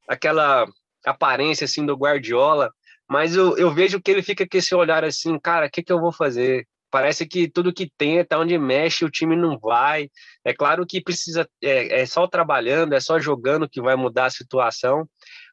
[0.08, 0.66] aquela
[1.04, 2.72] aparência assim do Guardiola,
[3.08, 5.92] mas eu, eu vejo que ele fica com esse olhar assim, cara, o que que
[5.92, 6.66] eu vou fazer?
[6.90, 10.08] Parece que tudo que tenta, onde mexe, o time não vai.
[10.44, 14.30] É claro que precisa, é, é só trabalhando, é só jogando que vai mudar a
[14.30, 15.06] situação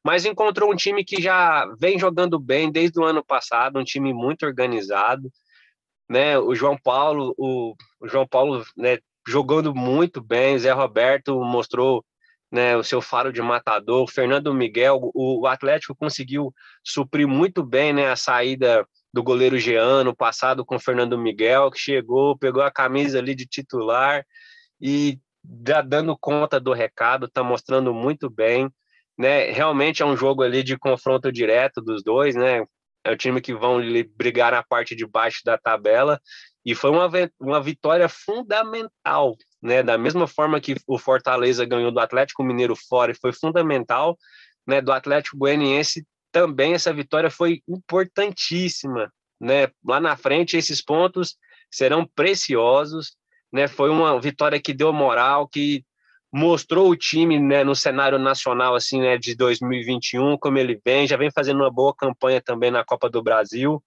[0.03, 4.13] mas encontrou um time que já vem jogando bem desde o ano passado, um time
[4.13, 5.31] muito organizado,
[6.09, 6.37] né?
[6.37, 12.03] O João Paulo, o, o João Paulo, né, jogando muito bem, o Zé Roberto mostrou
[12.51, 17.63] né, o seu faro de matador, o Fernando Miguel, o, o Atlético conseguiu suprir muito
[17.63, 22.37] bem né, a saída do goleiro Jean no passado com o Fernando Miguel, que chegou,
[22.37, 24.25] pegou a camisa ali de titular
[24.81, 25.19] e
[25.87, 28.69] dando conta do recado, está mostrando muito bem
[29.21, 29.51] né?
[29.51, 32.65] Realmente é um jogo ali de confronto direto dos dois, né?
[33.03, 33.79] É o time que vão
[34.17, 36.19] brigar na parte de baixo da tabela
[36.65, 37.07] e foi uma,
[37.39, 39.83] uma vitória fundamental, né?
[39.83, 44.17] Da mesma forma que o Fortaleza ganhou do Atlético Mineiro fora e foi fundamental,
[44.65, 44.81] né?
[44.81, 49.67] Do Atlético Goianiense também essa vitória foi importantíssima, né?
[49.85, 51.37] Lá na frente esses pontos
[51.69, 53.15] serão preciosos,
[53.53, 53.67] né?
[53.67, 55.85] Foi uma vitória que deu moral, que
[56.31, 61.17] mostrou o time né, no cenário nacional assim né, de 2021 como ele vem já
[61.17, 63.83] vem fazendo uma boa campanha também na Copa do Brasil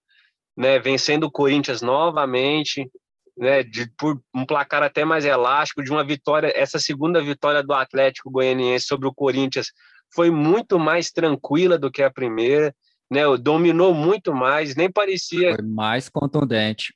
[0.57, 2.90] né vencendo o Corinthians novamente
[3.37, 7.72] né de, por um placar até mais elástico de uma vitória essa segunda vitória do
[7.72, 9.72] Atlético Goianiense sobre o Corinthians
[10.14, 12.74] foi muito mais tranquila do que a primeira
[13.11, 16.94] né dominou muito mais nem parecia foi mais contundente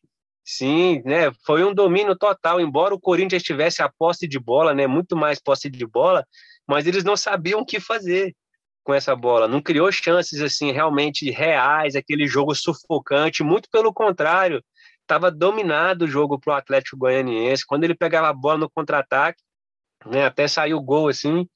[0.51, 1.31] Sim, né?
[1.45, 2.59] Foi um domínio total.
[2.59, 4.87] Embora o Corinthians tivesse a posse de bola, né?
[4.87, 6.25] Muito mais posse de bola,
[6.67, 8.35] mas eles não sabiam o que fazer
[8.83, 9.47] com essa bola.
[9.47, 13.43] Não criou chances assim realmente reais, aquele jogo sufocante.
[13.43, 14.65] Muito pelo contrário,
[15.03, 17.67] estava dominado o jogo para o Atlético Goianiense.
[17.67, 19.43] Quando ele pegava a bola no contra-ataque,
[20.07, 20.25] né?
[20.25, 21.47] Até saiu o gol assim,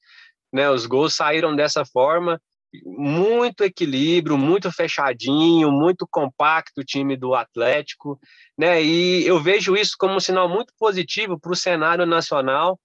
[0.53, 0.69] né?
[0.69, 2.39] Os gols saíram dessa forma
[2.85, 8.19] muito equilíbrio, muito fechadinho, muito compacto o time do Atlético,
[8.57, 8.81] né?
[8.83, 12.79] E eu vejo isso como um sinal muito positivo para o cenário nacional,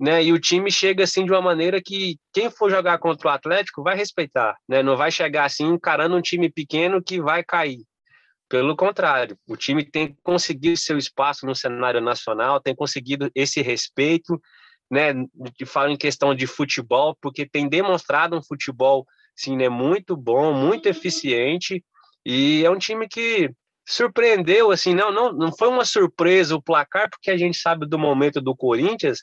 [0.00, 0.24] né?
[0.24, 3.82] E o time chega assim de uma maneira que quem for jogar contra o Atlético
[3.82, 4.82] vai respeitar, né?
[4.82, 7.84] Não vai chegar assim encarando um time pequeno que vai cair.
[8.48, 14.40] Pelo contrário, o time tem conseguido seu espaço no cenário nacional, tem conseguido esse respeito,
[14.90, 15.12] né?
[15.58, 20.52] De falo em questão de futebol, porque tem demonstrado um futebol sim, né, muito bom,
[20.52, 21.84] muito eficiente
[22.24, 23.50] e é um time que
[23.86, 27.98] surpreendeu, assim, não, não, não foi uma surpresa o placar, porque a gente sabe do
[27.98, 29.18] momento do Corinthians,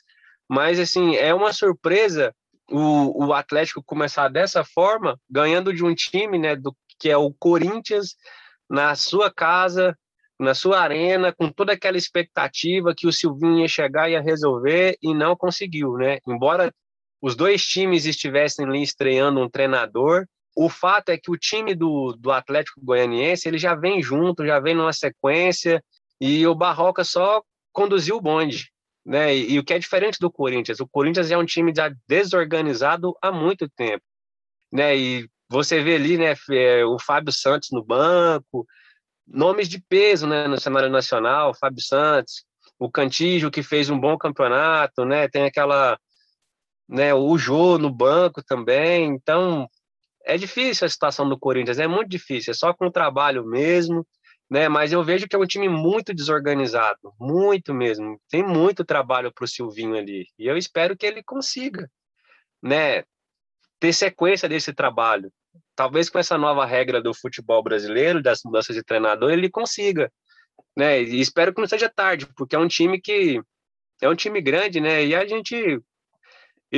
[0.48, 2.32] mas, assim, é uma surpresa
[2.70, 7.32] o, o Atlético começar dessa forma, ganhando de um time, né, do, que é o
[7.32, 8.14] Corinthians,
[8.70, 9.98] na sua casa,
[10.38, 14.96] na sua arena, com toda aquela expectativa que o Silvinho ia chegar e ia resolver,
[15.02, 16.18] e não conseguiu, né?
[16.26, 16.72] Embora
[17.22, 22.12] os dois times estivessem ali estreando um treinador, o fato é que o time do,
[22.18, 25.82] do Atlético Goianiense ele já vem junto, já vem numa sequência,
[26.20, 28.70] e o Barroca só conduziu o bonde.
[29.04, 29.34] Né?
[29.34, 33.16] E, e o que é diferente do Corinthians, o Corinthians é um time já desorganizado
[33.22, 34.04] há muito tempo.
[34.70, 34.96] Né?
[34.96, 38.66] E você vê ali né, é, o Fábio Santos no banco,
[39.26, 42.44] nomes de peso né, no cenário nacional, Fábio Santos,
[42.78, 45.28] o Cantígio, que fez um bom campeonato, né?
[45.28, 45.98] tem aquela.
[46.88, 49.06] Né, o Jô no banco também.
[49.06, 49.68] Então,
[50.24, 54.06] é difícil a situação do Corinthians, é muito difícil, é só com o trabalho mesmo,
[54.50, 54.68] né?
[54.68, 58.20] Mas eu vejo que é um time muito desorganizado, muito mesmo.
[58.30, 61.90] Tem muito trabalho para o Silvinho ali, e eu espero que ele consiga,
[62.62, 63.04] né?
[63.80, 65.32] Ter sequência desse trabalho.
[65.74, 70.10] Talvez com essa nova regra do futebol brasileiro, das mudanças de treinador, ele consiga,
[70.76, 71.02] né?
[71.02, 73.40] E espero que não seja tarde, porque é um time que
[74.00, 75.04] é um time grande, né?
[75.04, 75.80] E a gente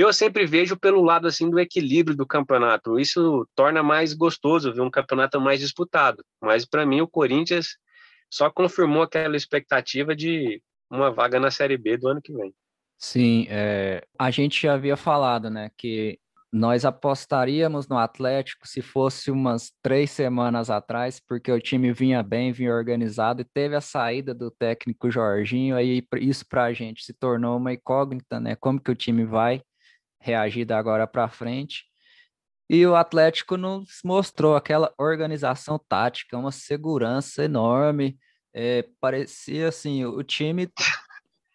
[0.01, 2.99] eu sempre vejo pelo lado assim do equilíbrio do campeonato.
[2.99, 6.25] Isso torna mais gostoso ver um campeonato mais disputado.
[6.43, 7.77] Mas para mim o Corinthians
[8.29, 12.53] só confirmou aquela expectativa de uma vaga na Série B do ano que vem.
[12.99, 16.19] Sim, é, a gente já havia falado, né, que
[16.53, 22.53] nós apostaríamos no Atlético se fosse umas três semanas atrás, porque o time vinha bem,
[22.53, 27.13] vinha organizado e teve a saída do técnico Jorginho, aí isso para a gente se
[27.13, 28.55] tornou uma incógnita, né?
[28.55, 29.63] Como que o time vai
[30.25, 31.85] reagir da agora para frente?
[32.69, 38.19] E o Atlético nos mostrou aquela organização tática, uma segurança enorme.
[38.55, 40.71] É, parecia assim, o time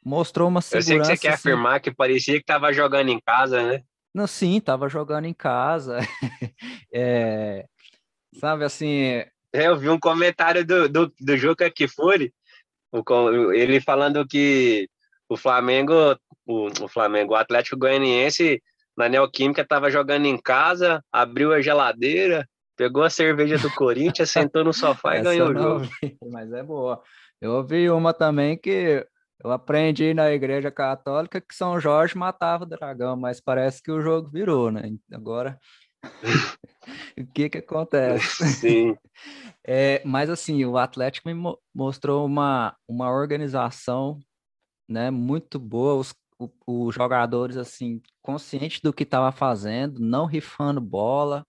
[0.06, 0.92] mostrou uma segurança.
[0.94, 3.82] Eu sei que você quer assim, afirmar que parecia que estava jogando em casa, né?
[4.14, 5.98] Não, sim, estava jogando em casa.
[6.94, 7.66] é,
[8.36, 9.24] sabe assim.
[9.52, 12.32] É, eu vi um comentário do, do, do Juca Kifuri,
[13.54, 14.88] ele falando que
[15.28, 15.94] o Flamengo,
[16.50, 18.62] o, o Flamengo, o Atlético Goianiense
[18.98, 24.64] na Neoquímica estava jogando em casa, abriu a geladeira, pegou a cerveja do Corinthians, sentou
[24.64, 25.86] no sofá e ganhou o jogo.
[26.02, 27.02] Vi, mas é boa.
[27.40, 29.06] Eu ouvi uma também que
[29.42, 34.02] eu aprendi na igreja católica que São Jorge matava o dragão, mas parece que o
[34.02, 34.92] jogo virou, né?
[35.14, 35.58] Agora,
[37.18, 38.46] o que que acontece?
[38.48, 38.98] Sim.
[39.72, 41.36] É, mas assim, o Atlético me
[41.76, 44.18] mostrou uma, uma organização
[44.90, 46.16] né, muito boa, os,
[46.66, 51.46] os jogadores assim conscientes do que estava fazendo, não rifando bola.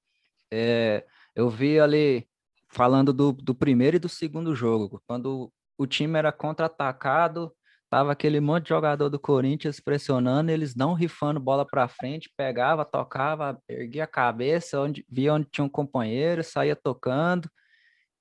[0.51, 2.29] É, eu vi ali
[2.69, 7.53] falando do, do primeiro e do segundo jogo, quando o time era contra-atacado,
[7.91, 12.85] Tava aquele monte de jogador do Corinthians pressionando, eles não rifando bola para frente, pegava,
[12.85, 17.51] tocava, erguia a cabeça, onde via onde tinha um companheiro, saía tocando.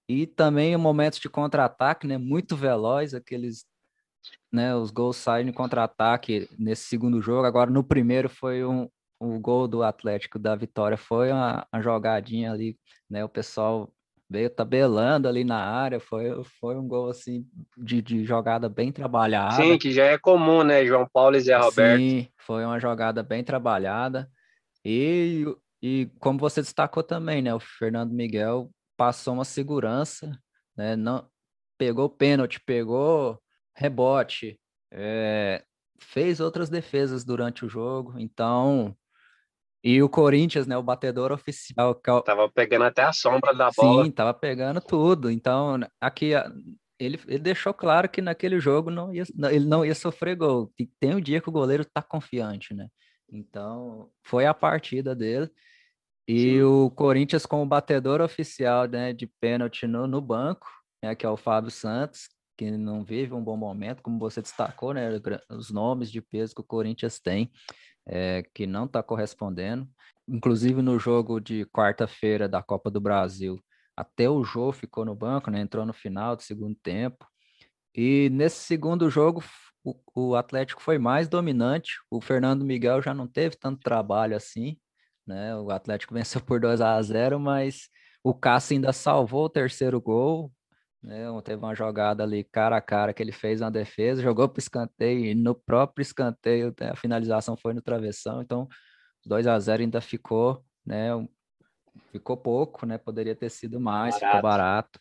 [0.07, 3.63] E também momentos de contra-ataque, né, muito veloz, aqueles
[4.51, 7.45] né, os gols saem de contra-ataque nesse segundo jogo.
[7.45, 12.53] Agora no primeiro foi um o gol do Atlético da vitória foi uma, uma jogadinha
[12.53, 12.77] ali,
[13.09, 13.23] né?
[13.23, 13.91] O pessoal
[14.29, 19.55] veio tabelando ali na área, foi, foi um gol assim de, de jogada bem trabalhada.
[19.55, 20.85] Sim, que já é comum, né?
[20.85, 21.99] João Paulo e Zé Roberto.
[21.99, 24.29] Sim, foi uma jogada bem trabalhada.
[24.85, 25.45] E,
[25.81, 27.53] e como você destacou também, né?
[27.53, 30.31] O Fernando Miguel passou uma segurança,
[30.77, 30.95] né?
[30.95, 31.27] Não,
[31.77, 33.37] pegou pênalti, pegou
[33.79, 34.59] rebote,
[34.91, 35.63] é,
[35.99, 38.19] fez outras defesas durante o jogo.
[38.19, 38.95] Então,
[39.83, 41.95] e o Corinthians, né, o batedor oficial.
[41.95, 44.03] Que é Tava pegando até a sombra da bola.
[44.03, 45.31] Sim, tava pegando tudo.
[45.31, 46.31] Então, aqui
[46.99, 50.71] ele, ele deixou claro que naquele jogo não ia, ele não ia sofrer gol.
[50.77, 52.87] E tem um dia que o goleiro tá confiante, né?
[53.31, 55.49] Então, foi a partida dele.
[56.27, 56.61] E Sim.
[56.63, 60.67] o Corinthians com o batedor oficial né, de pênalti no, no banco,
[61.01, 62.29] né, que é o Fábio Santos,
[62.59, 65.09] que não vive um bom momento, como você destacou, né?
[65.49, 67.49] Os nomes de peso que o Corinthians tem
[68.05, 69.87] é, que não está correspondendo.
[70.27, 73.57] Inclusive no jogo de quarta-feira da Copa do Brasil,
[73.95, 75.61] até o Jô ficou no banco, né?
[75.61, 77.25] entrou no final do segundo tempo.
[77.95, 79.41] E nesse segundo jogo,
[79.81, 81.93] o, o Atlético foi mais dominante.
[82.11, 84.77] O Fernando Miguel já não teve tanto trabalho assim.
[85.25, 85.55] Né?
[85.55, 87.87] O Atlético venceu por 2 a 0 mas
[88.21, 90.51] o Cássio ainda salvou o terceiro gol.
[91.01, 91.25] Né?
[91.43, 94.63] Teve uma jogada ali cara a cara que ele fez na defesa, jogou para o
[94.63, 98.41] escanteio e no próprio escanteio né, a finalização foi no travessão.
[98.41, 98.67] Então,
[99.25, 101.09] 2 a 0 ainda ficou, né?
[102.11, 102.97] Ficou pouco, né?
[102.97, 104.25] Poderia ter sido mais, barato.
[104.25, 104.99] ficou barato.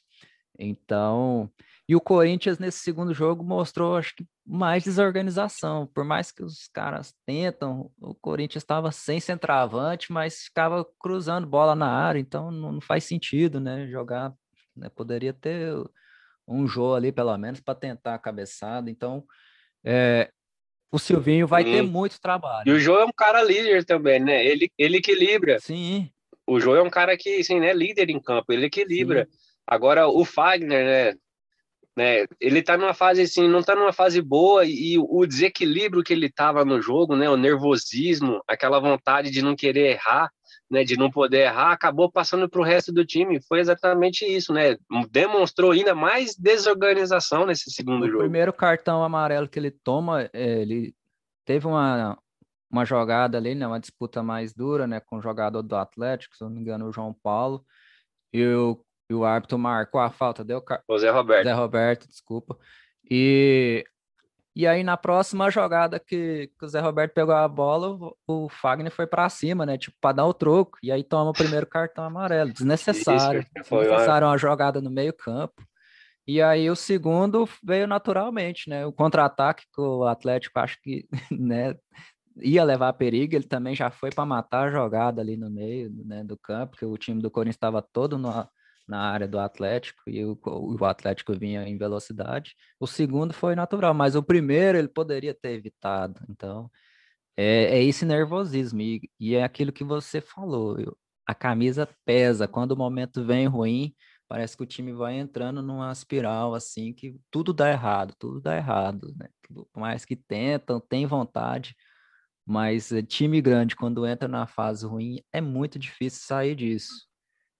[0.59, 1.51] Então,
[1.89, 5.87] e o Corinthians nesse segundo jogo mostrou, acho que, mais desorganização.
[5.87, 11.75] Por mais que os caras tentam, o Corinthians estava sem centroavante, mas ficava cruzando bola
[11.75, 13.87] na área, então não, não faz sentido, né?
[13.89, 14.35] Jogar
[14.79, 14.89] né?
[14.89, 15.75] Poderia ter
[16.47, 18.91] um jogo ali, pelo menos, para tentar a cabeçada.
[18.91, 19.25] Então,
[19.85, 20.31] é,
[20.91, 21.73] o Silvinho vai Sim.
[21.73, 22.69] ter muito trabalho.
[22.69, 24.45] E o João é um cara líder também, né?
[24.45, 25.59] Ele, ele equilibra.
[25.61, 26.11] Sim.
[26.47, 29.29] o Jô é um cara que, assim, né, líder em campo, ele equilibra.
[29.31, 29.39] Sim.
[29.67, 31.19] Agora, o Fagner, né,
[31.95, 36.03] né, ele tá numa fase, assim, não tá numa fase boa e, e o desequilíbrio
[36.03, 40.31] que ele tava no jogo, né, o nervosismo, aquela vontade de não querer errar,
[40.71, 43.41] né, de não poder errar, acabou passando para o resto do time.
[43.41, 44.77] Foi exatamente isso, né?
[45.11, 48.19] Demonstrou ainda mais desorganização nesse segundo o jogo.
[48.19, 50.95] O primeiro cartão amarelo que ele toma, é, ele
[51.45, 52.19] teve uma,
[52.71, 56.45] uma jogada ali, né, uma disputa mais dura, né, com o jogador do Atlético, se
[56.45, 57.65] não me engano, o João Paulo,
[58.33, 61.45] e o, e o árbitro marcou a falta, deu o Zé Roberto.
[61.45, 62.59] Zé Roberto, desculpa.
[63.11, 63.85] E
[64.59, 68.49] e aí, na próxima jogada que, que o Zé Roberto pegou a bola, o, o
[68.49, 69.79] Fagner foi para cima, né?
[69.79, 70.79] Tipo, para dar o troco.
[70.83, 72.53] E aí toma o primeiro cartão amarelo.
[72.53, 73.43] Desnecessário.
[73.43, 75.63] Isso, desnecessário uma jogada no meio-campo.
[76.27, 78.85] E aí o segundo veio naturalmente, né?
[78.85, 81.77] O contra-ataque que o Atlético acho que né,
[82.39, 86.25] ia levar perigo, ele também já foi para matar a jogada ali no meio né,
[86.25, 88.29] do campo, porque o time do Corinthians estava todo no,
[88.89, 92.55] na área do Atlético e o, o Atlético vinha em velocidade.
[92.81, 96.21] O segundo foi natural, mas o primeiro ele poderia ter evitado.
[96.31, 96.71] Então,
[97.37, 100.79] é, é esse nervosismo e, e, é aquilo que você falou.
[100.81, 102.49] Eu, a camisa pesa.
[102.49, 103.95] Quando o momento vem ruim,
[104.29, 108.57] parece que o time vai entrando numa espiral assim que tudo dá errado, tudo dá
[108.57, 109.29] errado, né?
[109.53, 111.77] Por mais que tentam, tem vontade,
[112.47, 117.07] mas eh, time grande quando entra na fase ruim é muito difícil sair disso.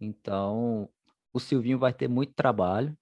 [0.01, 0.89] Então,
[1.33, 2.97] o Silvinho vai ter muito trabalho.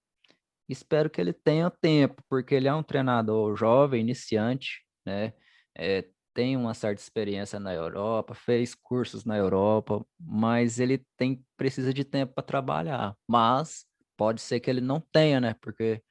[0.68, 5.32] Espero que ele tenha tempo, porque ele é um treinador jovem, iniciante, né?
[5.76, 11.94] É, tem uma certa experiência na Europa, fez cursos na Europa, mas ele tem precisa
[11.94, 13.16] de tempo para trabalhar.
[13.28, 15.54] Mas pode ser que ele não tenha, né?
[15.60, 16.02] Porque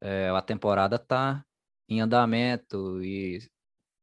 [0.00, 1.44] é, a temporada está
[1.88, 3.40] em andamento e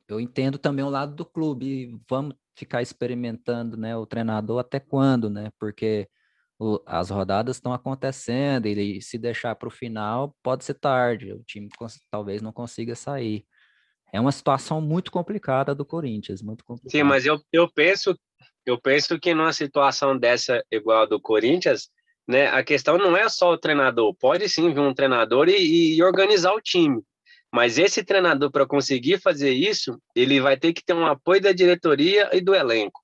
[0.08, 1.98] eu entendo também o lado do clube.
[2.10, 3.96] vamos ficar experimentando, né?
[3.96, 5.52] O treinador até quando, né?
[5.60, 6.10] Porque
[6.86, 11.70] as rodadas estão acontecendo e se deixar para o final pode ser tarde, o time
[12.12, 13.46] talvez não consiga sair.
[14.12, 16.92] É uma situação muito complicada do Corinthians, muito complicada.
[16.92, 18.18] Sim, mas eu, eu penso
[18.66, 21.90] eu penso que numa situação dessa igual a do Corinthians,
[22.28, 26.04] né, a questão não é só o treinador, pode sim vir um treinador e, e
[26.04, 27.02] organizar o time.
[27.52, 31.52] Mas esse treinador, para conseguir fazer isso, ele vai ter que ter um apoio da
[31.52, 33.02] diretoria e do elenco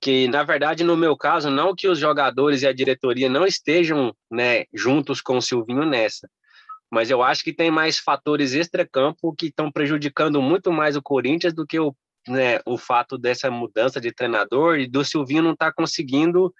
[0.00, 4.14] que na verdade no meu caso não que os jogadores e a diretoria não estejam
[4.30, 6.28] né juntos com o Silvinho nessa
[6.90, 11.52] mas eu acho que tem mais fatores extracampo que estão prejudicando muito mais o Corinthians
[11.52, 11.94] do que o,
[12.26, 16.52] né, o fato dessa mudança de treinador e do Silvinho não estar tá conseguindo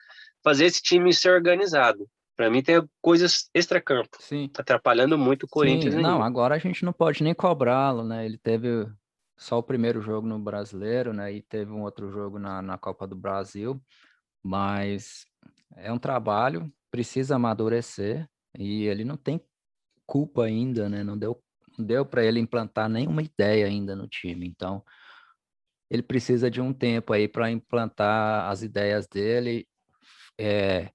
[0.44, 2.06] fazer esse time ser organizado.
[2.36, 4.16] Para mim tem coisas extracampo,
[4.56, 5.94] atrapalhando muito o Corinthians.
[5.94, 8.24] Sim, não, agora a gente não pode nem cobrá-lo, né?
[8.24, 8.86] Ele teve
[9.38, 11.32] só o primeiro jogo no Brasileiro, né?
[11.32, 13.80] E teve um outro jogo na, na Copa do Brasil,
[14.42, 15.24] mas
[15.76, 18.28] é um trabalho, precisa amadurecer
[18.58, 19.40] e ele não tem
[20.04, 21.04] culpa ainda, né?
[21.04, 21.40] Não deu,
[21.78, 24.84] não deu para ele implantar nenhuma ideia ainda no time, então
[25.88, 29.66] ele precisa de um tempo aí para implantar as ideias dele,
[30.36, 30.90] é,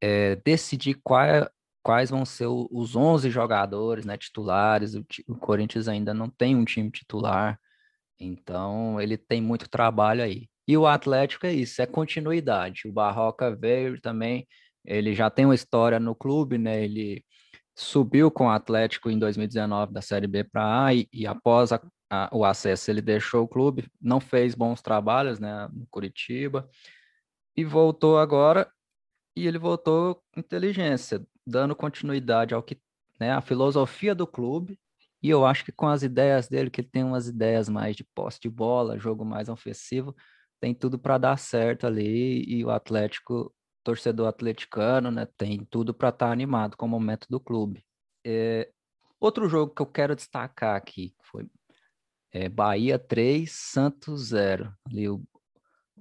[0.00, 1.48] é, decidir qual, é,
[1.84, 4.94] quais vão ser os 11 jogadores né, titulares.
[4.94, 7.60] O, o, Corinthians ainda não tem um time titular,
[8.18, 10.48] então ele tem muito trabalho aí.
[10.66, 12.88] E o Atlético é isso, é continuidade.
[12.88, 14.48] O Barroca veio também,
[14.84, 16.82] ele já tem uma história no clube, né?
[16.82, 17.22] Ele
[17.76, 21.82] subiu com o Atlético em 2019 da Série B para A e, e após a,
[22.10, 26.68] a, o acesso ele deixou o clube, não fez bons trabalhos, né, no Curitiba
[27.56, 28.70] e voltou agora
[29.36, 32.80] e ele voltou inteligência, dando continuidade ao que,
[33.20, 34.78] né, a filosofia do clube,
[35.22, 38.04] e eu acho que com as ideias dele, que ele tem umas ideias mais de
[38.04, 40.14] posse de bola, jogo mais ofensivo,
[40.60, 46.08] tem tudo para dar certo ali, e o Atlético, torcedor atleticano, né, tem tudo para
[46.08, 47.84] estar tá animado com o momento do clube.
[48.24, 48.70] É,
[49.20, 51.46] outro jogo que eu quero destacar aqui foi
[52.32, 54.74] é, Bahia 3, Santos 0.
[54.86, 55.22] Ali o,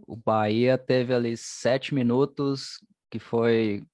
[0.07, 2.79] o Bahia teve ali sete minutos,
[3.11, 3.85] que foi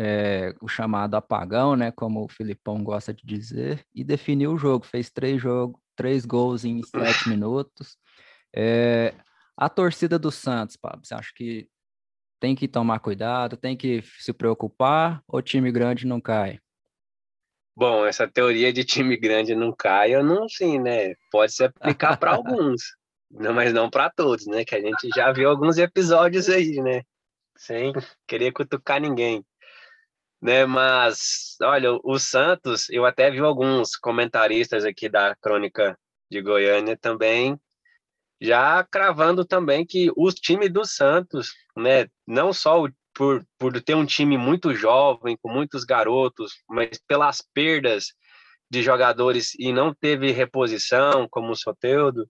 [0.00, 4.86] é, o chamado apagão, né, como o Filipão gosta de dizer, e definiu o jogo.
[4.86, 7.98] Fez três, jogo, três gols em sete minutos.
[8.54, 9.12] É,
[9.56, 11.68] a torcida do Santos, Pablo, você acha que
[12.38, 16.60] tem que tomar cuidado, tem que se preocupar ou time grande não cai?
[17.76, 21.14] Bom, essa teoria de time grande não cai, eu não sei, né?
[21.32, 22.82] Pode se aplicar para alguns,
[23.28, 24.64] mas não para todos, né?
[24.64, 27.02] Que a gente já viu alguns episódios aí, né?
[27.56, 27.92] Sem
[28.28, 29.44] querer cutucar ninguém
[30.40, 30.66] né?
[30.66, 35.98] Mas, olha, o Santos, eu até vi alguns comentaristas aqui da Crônica
[36.30, 37.58] de Goiânia também
[38.40, 44.06] já cravando também que o time do Santos, né, não só por, por ter um
[44.06, 48.14] time muito jovem, com muitos garotos, mas pelas perdas
[48.70, 52.28] de jogadores e não teve reposição, como o Soteudo,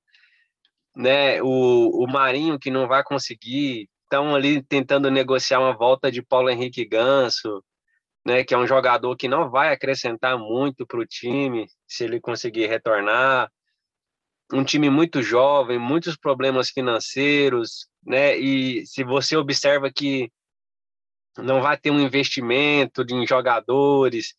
[0.97, 6.23] né, o, o Marinho que não vai conseguir, estão ali tentando negociar uma volta de
[6.23, 7.63] Paulo Henrique Ganso,
[8.27, 12.21] né, que é um jogador que não vai acrescentar muito para o time se ele
[12.21, 13.51] conseguir retornar.
[14.53, 18.37] Um time muito jovem, muitos problemas financeiros, né?
[18.39, 20.33] E se você observa que
[21.37, 24.35] não vai ter um investimento em jogadores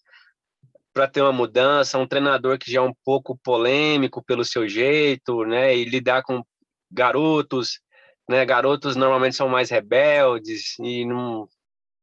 [0.93, 5.45] para ter uma mudança, um treinador que já é um pouco polêmico pelo seu jeito,
[5.45, 5.75] né?
[5.75, 6.43] E lidar com
[6.91, 7.79] garotos,
[8.27, 8.43] né?
[8.45, 11.47] Garotos normalmente são mais rebeldes e não,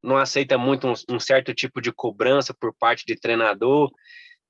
[0.06, 3.90] não aceita muito um, um certo tipo de cobrança por parte de treinador.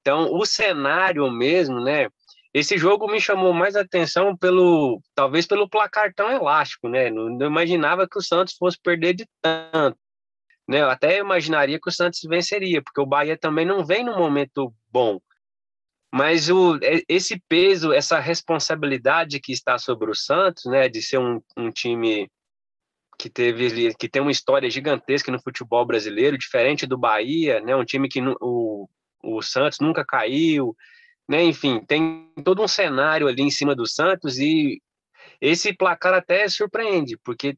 [0.00, 2.09] Então, o cenário mesmo, né?
[2.52, 7.11] Esse jogo me chamou mais atenção pelo, talvez pelo placar tão elástico, né?
[7.11, 9.98] Não, não imaginava que o Santos fosse perder de tanto.
[10.68, 10.80] Né?
[10.80, 14.72] Eu até imaginaria que o Santos venceria, porque o Bahia também não vem num momento
[14.90, 15.20] bom.
[16.12, 16.78] Mas o,
[17.09, 22.30] esse peso, essa responsabilidade que está sobre o Santos, né, de ser um, um time
[23.18, 27.84] que teve que tem uma história gigantesca no futebol brasileiro, diferente do Bahia, né, um
[27.84, 28.88] time que o,
[29.22, 30.76] o Santos nunca caiu,
[31.28, 34.80] né, enfim, tem todo um cenário ali em cima do Santos e
[35.40, 37.56] esse placar até surpreende, porque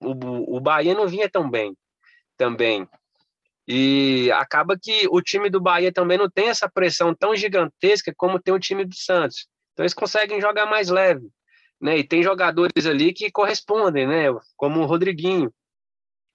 [0.00, 1.76] o, o Bahia não vinha tão bem
[2.36, 2.88] também.
[3.66, 8.40] E acaba que o time do Bahia também não tem essa pressão tão gigantesca como
[8.40, 9.46] tem o time do Santos.
[9.72, 11.28] Então eles conseguem jogar mais leve,
[11.82, 11.98] né?
[11.98, 14.26] E tem jogadores ali que correspondem, né?
[14.56, 15.52] Como o Rodriguinho.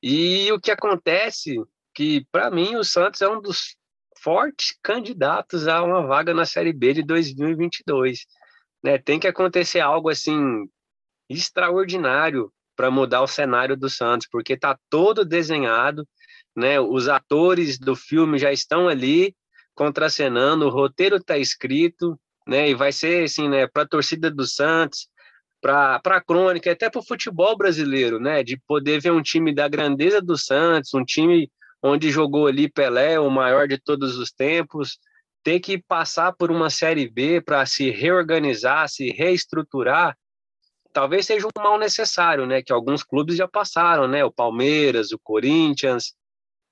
[0.04, 1.56] E o que acontece
[1.96, 3.78] que para mim o Santos é um dos
[4.22, 8.26] fortes candidatos a uma vaga na Série B de 2022,
[8.84, 8.98] né?
[8.98, 10.68] Tem que acontecer algo assim
[11.30, 16.06] extraordinário para mudar o cenário do Santos, porque está todo desenhado,
[16.56, 16.80] né?
[16.80, 19.34] Os atores do filme já estão ali
[19.74, 22.70] contracenando, o roteiro está escrito, né?
[22.70, 23.66] E vai ser assim, né?
[23.66, 25.08] Para a torcida do Santos,
[25.62, 28.44] para a crônica, até para o futebol brasileiro, né?
[28.44, 31.50] De poder ver um time da grandeza do Santos, um time
[31.82, 35.00] onde jogou ali Pelé, o maior de todos os tempos,
[35.44, 40.18] ter que passar por uma série B para se reorganizar, se reestruturar,
[40.92, 42.62] talvez seja um mal necessário, né?
[42.62, 44.26] Que alguns clubes já passaram, né?
[44.26, 46.14] O Palmeiras, o Corinthians,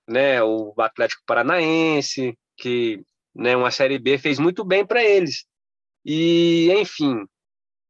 [0.07, 0.41] né?
[0.43, 3.01] O Atlético Paranaense, que,
[3.36, 3.55] né?
[3.55, 5.45] Uma série B fez muito bem para eles.
[6.03, 7.25] E, enfim,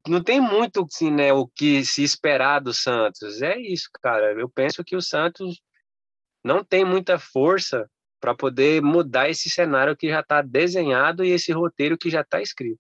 [0.07, 1.33] não tem muito, assim, né?
[1.33, 3.41] O que se esperar do Santos.
[3.41, 4.33] É isso, cara.
[4.33, 5.61] Eu penso que o Santos
[6.43, 7.89] não tem muita força
[8.19, 12.41] para poder mudar esse cenário que já está desenhado e esse roteiro que já está
[12.41, 12.79] escrito.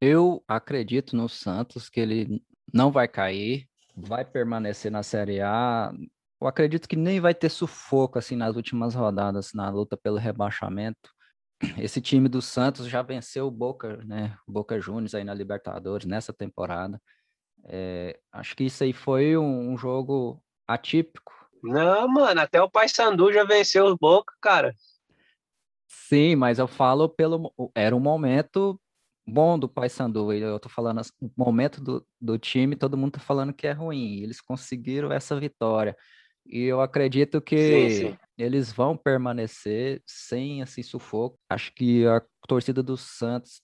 [0.00, 5.92] Eu acredito no Santos que ele não vai cair, vai permanecer na Série A.
[6.40, 11.13] Eu acredito que nem vai ter sufoco assim nas últimas rodadas na luta pelo rebaixamento.
[11.78, 14.36] Esse time do Santos já venceu o Boca, né?
[14.46, 17.00] Boca Juniors aí na Libertadores nessa temporada.
[17.66, 21.32] É, acho que isso aí foi um, um, jogo atípico.
[21.62, 24.74] Não, mano, até o Paysandu já venceu o Boca, cara.
[25.88, 28.78] Sim, mas eu falo pelo era um momento
[29.26, 30.32] bom do Paysandu.
[30.32, 34.22] Eu tô falando o momento do, do time, todo mundo tá falando que é ruim.
[34.22, 35.96] Eles conseguiram essa vitória.
[36.46, 38.16] E eu acredito que sim, sim.
[38.36, 41.38] eles vão permanecer sem assim sufoco.
[41.48, 43.62] Acho que a torcida do Santos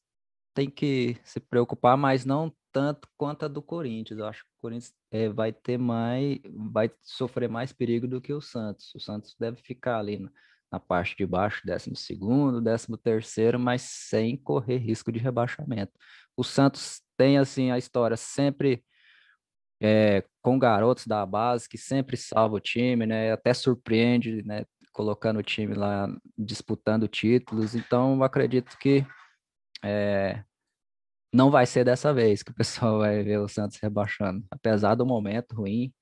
[0.55, 4.19] tem que se preocupar, mas não tanto quanto a do Corinthians.
[4.19, 6.39] Eu acho que o Corinthians é, vai ter mais,
[6.73, 8.95] vai sofrer mais perigo do que o Santos.
[8.95, 10.29] O Santos deve ficar ali
[10.71, 15.93] na parte de baixo, 12 segundo, 13 terceiro, mas sem correr risco de rebaixamento.
[16.37, 18.85] O Santos tem assim a história sempre
[19.81, 23.33] é, com garotos da base que sempre salva o time, né?
[23.33, 24.65] Até surpreende, né?
[24.93, 27.75] Colocando o time lá disputando títulos.
[27.75, 29.07] Então, acredito que
[29.83, 30.43] é,
[31.33, 35.07] não vai ser dessa vez que o pessoal vai ver o Santos rebaixando, apesar do
[35.07, 35.93] momento ruim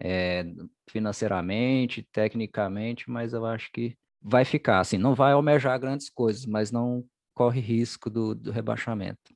[0.00, 0.44] é,
[0.90, 6.70] financeiramente, tecnicamente, mas eu acho que vai ficar, assim, não vai almejar grandes coisas, mas
[6.70, 9.34] não corre risco do, do rebaixamento.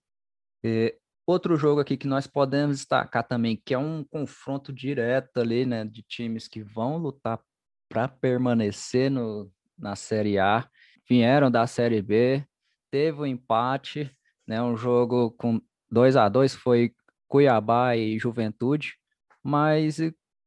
[0.65, 0.97] E
[1.31, 5.85] outro jogo aqui que nós podemos destacar também, que é um confronto direto ali, né,
[5.85, 7.41] de times que vão lutar
[7.89, 10.69] para permanecer no, na Série A,
[11.09, 12.45] vieram da Série B,
[12.91, 14.15] teve um empate,
[14.47, 15.61] né, um jogo com
[15.91, 16.93] 2 a 2 foi
[17.29, 18.95] Cuiabá e Juventude,
[19.43, 19.99] mas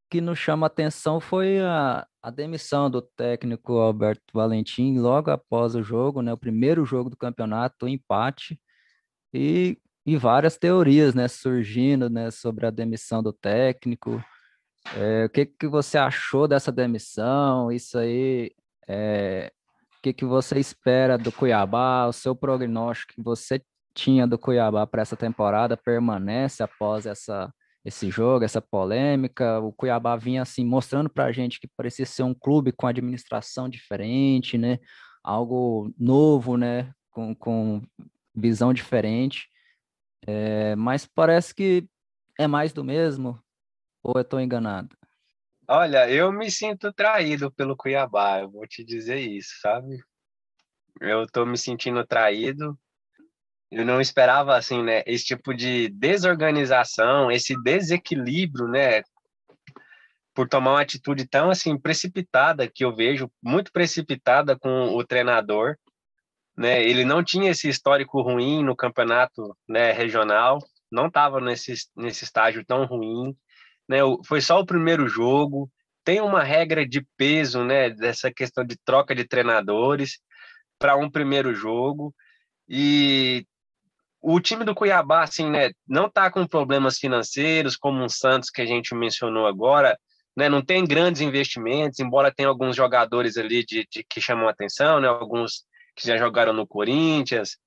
[0.10, 5.82] que nos chama atenção foi a, a demissão do técnico Alberto Valentim logo após o
[5.82, 8.60] jogo, né, o primeiro jogo do campeonato, o empate,
[9.34, 14.24] e e várias teorias, né, surgindo, né, sobre a demissão do técnico.
[14.96, 17.72] É, o que que você achou dessa demissão?
[17.72, 18.52] Isso aí,
[18.88, 19.52] é,
[19.98, 22.06] o que que você espera do Cuiabá?
[22.08, 23.62] O seu prognóstico que você
[23.94, 27.54] tinha do Cuiabá para essa temporada permanece após essa
[27.86, 29.60] esse jogo, essa polêmica.
[29.60, 33.68] O Cuiabá vinha assim mostrando para a gente que parecia ser um clube com administração
[33.68, 34.80] diferente, né?
[35.24, 36.94] Algo novo, né?
[37.12, 37.82] Com, com
[38.34, 39.50] visão diferente.
[40.26, 41.88] É, mas parece que
[42.38, 43.42] é mais do mesmo.
[44.02, 44.96] Ou eu estou enganado?
[45.68, 49.98] Olha, eu me sinto traído pelo Cuiabá, eu vou te dizer isso, sabe?
[51.00, 52.78] Eu estou me sentindo traído
[53.74, 59.02] eu não esperava assim, né, esse tipo de desorganização, esse desequilíbrio, né,
[60.34, 65.76] por tomar uma atitude tão assim precipitada que eu vejo muito precipitada com o treinador,
[66.58, 66.84] né?
[66.84, 70.60] Ele não tinha esse histórico ruim no campeonato, né, regional,
[70.92, 73.36] não estava nesse nesse estágio tão ruim,
[73.88, 74.00] né?
[74.26, 75.70] Foi só o primeiro jogo,
[76.04, 80.20] tem uma regra de peso, né, dessa questão de troca de treinadores
[80.78, 82.14] para um primeiro jogo.
[82.68, 83.46] E
[84.22, 88.62] o time do Cuiabá, assim, né, não está com problemas financeiros, como o Santos que
[88.62, 89.98] a gente mencionou agora,
[90.36, 95.00] né, não tem grandes investimentos, embora tenha alguns jogadores ali de, de que chamam atenção,
[95.00, 97.58] né, alguns que já jogaram no Corinthians,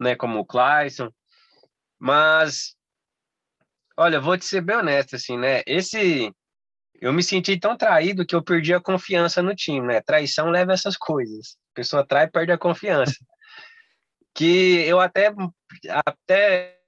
[0.00, 1.10] né, como o Clayson,
[1.98, 2.74] mas,
[3.96, 6.32] olha, vou te ser bem honesto, assim, né, esse,
[7.00, 10.72] eu me senti tão traído que eu perdi a confiança no time, né, traição leva
[10.72, 13.14] essas coisas, a pessoa trai e perde a confiança.
[14.36, 15.32] Que eu até,
[16.04, 16.80] até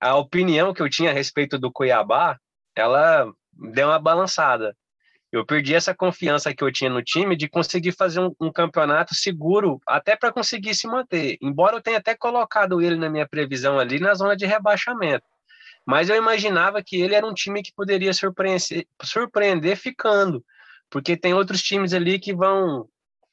[0.00, 2.38] a opinião que eu tinha a respeito do Cuiabá,
[2.74, 4.74] ela deu uma balançada.
[5.34, 9.16] Eu perdi essa confiança que eu tinha no time de conseguir fazer um, um campeonato
[9.16, 11.36] seguro, até para conseguir se manter.
[11.42, 15.26] Embora eu tenha até colocado ele na minha previsão ali na zona de rebaixamento.
[15.84, 20.44] Mas eu imaginava que ele era um time que poderia surpreender, surpreender ficando,
[20.88, 22.88] porque tem outros times ali que vão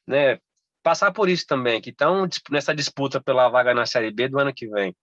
[0.07, 0.39] né,
[0.81, 4.51] passar por isso também, que estão nessa disputa pela vaga na Série B do ano
[4.51, 4.95] que vem.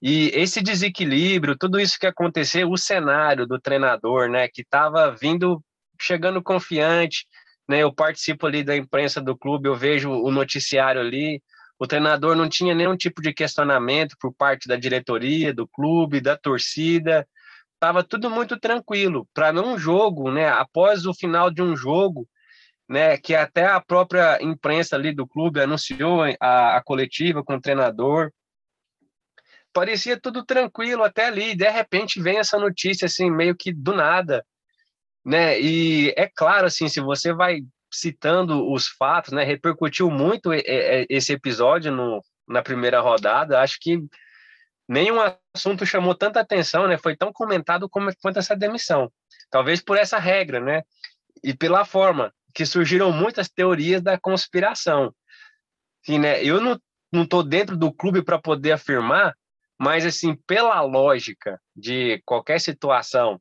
[0.00, 5.64] E esse desequilíbrio, tudo isso que aconteceu, o cenário do treinador, né, que estava vindo,
[5.98, 7.26] chegando confiante,
[7.68, 11.42] né, eu participo ali da imprensa do clube, eu vejo o noticiário ali,
[11.78, 16.36] o treinador não tinha nenhum tipo de questionamento por parte da diretoria, do clube, da
[16.36, 17.26] torcida,
[17.74, 19.28] estava tudo muito tranquilo.
[19.32, 22.28] Para num jogo, né, após o final de um jogo,
[22.88, 27.60] né, que até a própria imprensa ali do clube anunciou a, a coletiva com o
[27.60, 28.32] treinador.
[29.72, 34.44] Parecia tudo tranquilo até ali, de repente vem essa notícia assim, meio que do nada,
[35.28, 35.60] né?
[35.60, 37.60] E é claro assim, se você vai
[37.92, 43.98] citando os fatos, né, repercutiu muito esse episódio no, na primeira rodada, acho que
[44.88, 45.18] nenhum
[45.54, 46.96] assunto chamou tanta atenção, né?
[46.96, 49.12] Foi tão comentado como quanto essa demissão.
[49.50, 50.82] Talvez por essa regra, né?
[51.44, 55.14] E pela forma que surgiram muitas teorias da conspiração.
[56.02, 56.80] Assim, né, eu não
[57.12, 59.34] não estou dentro do clube para poder afirmar,
[59.78, 63.40] mas assim pela lógica de qualquer situação,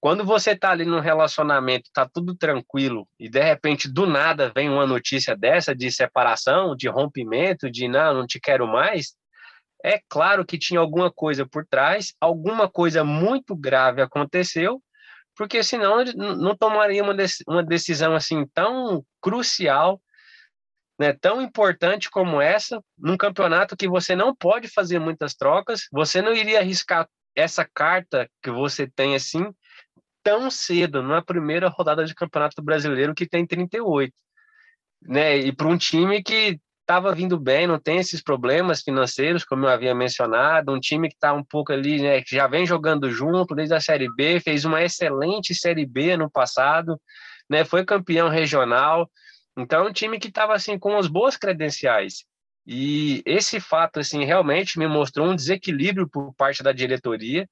[0.00, 4.68] quando você está ali num relacionamento, está tudo tranquilo e de repente do nada vem
[4.68, 9.14] uma notícia dessa de separação, de rompimento, de não, não te quero mais,
[9.84, 14.82] é claro que tinha alguma coisa por trás, alguma coisa muito grave aconteceu
[15.36, 19.98] porque senão não tomaria uma, decisão assim tão crucial,
[20.98, 26.20] né, tão importante como essa, num campeonato que você não pode fazer muitas trocas, você
[26.20, 29.50] não iria arriscar essa carta que você tem assim
[30.22, 34.12] tão cedo, na primeira rodada de Campeonato Brasileiro que tem 38.
[35.02, 35.38] Né?
[35.38, 36.60] E para um time que
[36.90, 41.14] estava vindo bem, não tem esses problemas financeiros, como eu havia mencionado, um time que
[41.14, 44.64] está um pouco ali, né, que já vem jogando junto desde a Série B, fez
[44.64, 47.00] uma excelente Série B no passado,
[47.48, 49.08] né, foi campeão regional,
[49.56, 52.24] então é um time que estava assim com as boas credenciais.
[52.66, 57.48] E esse fato assim realmente me mostrou um desequilíbrio por parte da diretoria,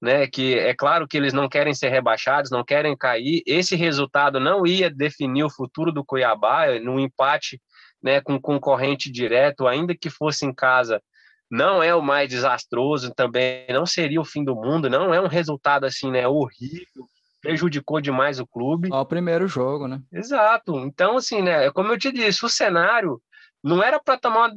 [0.00, 3.42] né, que é claro que eles não querem ser rebaixados, não querem cair.
[3.46, 7.60] Esse resultado não ia definir o futuro do Cuiabá, no empate
[8.02, 11.02] né, com concorrente direto, ainda que fosse em casa,
[11.50, 15.28] não é o mais desastroso, também não seria o fim do mundo, não é um
[15.28, 17.08] resultado assim, né, horrível,
[17.40, 18.88] prejudicou demais o clube.
[18.88, 20.00] Só o primeiro jogo, né?
[20.12, 20.78] Exato.
[20.80, 23.20] Então, assim, né, como eu te disse, o cenário
[23.66, 24.52] não era para tomar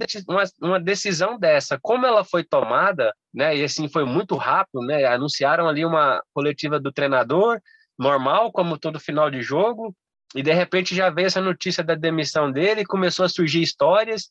[0.62, 1.80] uma, decisão dessa.
[1.82, 6.80] Como ela foi tomada, né, e assim foi muito rápido, né, anunciaram ali uma coletiva
[6.80, 7.60] do treinador,
[7.98, 9.96] normal, como todo final de jogo,
[10.36, 14.30] e de repente já veio essa notícia da demissão dele, começou a surgir histórias,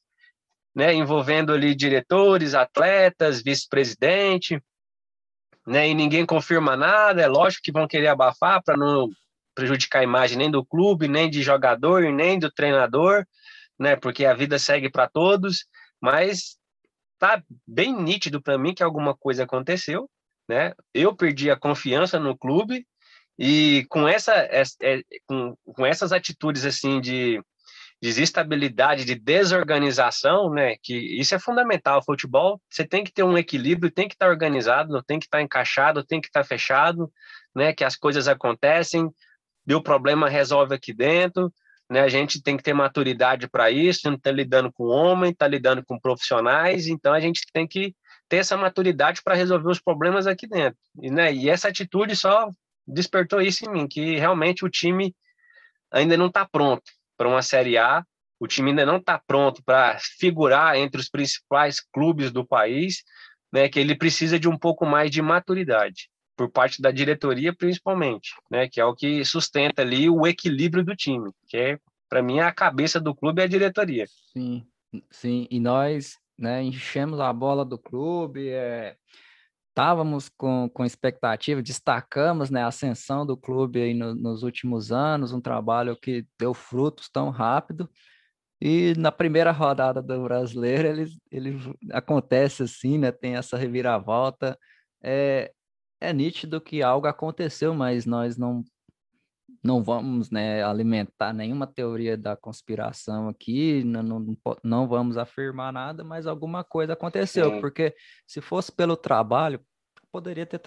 [0.72, 4.62] né, envolvendo ali diretores, atletas, vice-presidente,
[5.66, 9.11] né, e ninguém confirma nada, é lógico que vão querer abafar para não
[9.57, 13.26] prejudicar a imagem nem do clube, nem de jogador, nem do treinador,
[13.79, 15.66] né, porque a vida segue para todos,
[16.01, 16.59] mas
[17.18, 20.09] tá bem nítido para mim que alguma coisa aconteceu,
[20.49, 20.72] né?
[20.95, 22.87] Eu perdi a confiança no clube
[23.39, 24.62] e com essa é,
[25.26, 27.41] com, com essas atitudes assim de
[28.01, 30.76] desestabilidade, de desorganização, né?
[30.83, 31.99] Que isso é fundamental.
[31.99, 35.26] O futebol, você tem que ter um equilíbrio, tem que estar organizado, não tem que
[35.26, 37.12] estar encaixado, tem que estar fechado,
[37.55, 37.72] né?
[37.72, 39.11] Que as coisas acontecem,
[39.66, 41.53] deu problema, resolve aqui dentro,
[41.91, 42.01] né?
[42.01, 45.84] A gente tem que ter maturidade para isso, não está lidando com homem, está lidando
[45.84, 47.95] com profissionais, então a gente tem que
[48.28, 50.78] ter essa maturidade para resolver os problemas aqui dentro.
[51.01, 51.32] E, né?
[51.32, 52.51] E essa atitude só
[52.86, 55.14] despertou isso em mim, que realmente o time
[55.91, 56.84] ainda não está pronto
[57.16, 58.05] para uma Série A.
[58.41, 63.03] O time ainda não está pronto para figurar entre os principais clubes do país,
[63.53, 66.09] né, que ele precisa de um pouco mais de maturidade
[66.39, 70.95] por parte da diretoria, principalmente, né, que é o que sustenta ali o equilíbrio do
[70.95, 71.78] time, que é
[72.09, 74.07] para mim a cabeça do clube é a diretoria.
[74.32, 74.64] Sim,
[75.11, 78.97] sim, e nós, né, enchemos a bola do clube, é,
[79.70, 85.32] estávamos com, com expectativa, destacamos né, a ascensão do clube aí no, nos últimos anos,
[85.32, 87.91] um trabalho que deu frutos tão rápido.
[88.61, 91.59] E na primeira rodada do brasileiro, ele, ele
[91.93, 93.12] acontece assim, né?
[93.12, 94.59] Tem essa reviravolta.
[95.01, 95.53] É,
[96.01, 98.65] é nítido que algo aconteceu, mas nós não
[99.63, 106.05] não vamos né, alimentar nenhuma teoria da conspiração aqui, não, não, não vamos afirmar nada,
[106.05, 107.95] mas alguma coisa aconteceu, porque
[108.27, 109.61] se fosse pelo trabalho,
[110.13, 110.61] poderia ter,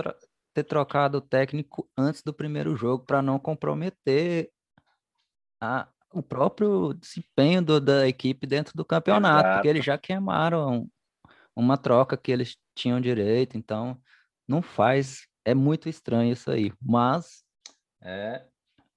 [0.54, 4.52] ter trocado o técnico antes do primeiro jogo para não comprometer
[5.62, 9.56] a, o próprio desempenho do, da equipe dentro do campeonato, Exato.
[9.56, 10.88] porque eles já queimaram
[11.56, 13.98] uma troca que eles tinham direito, então
[14.52, 17.44] não faz, é muito estranho isso aí, mas
[18.04, 18.44] é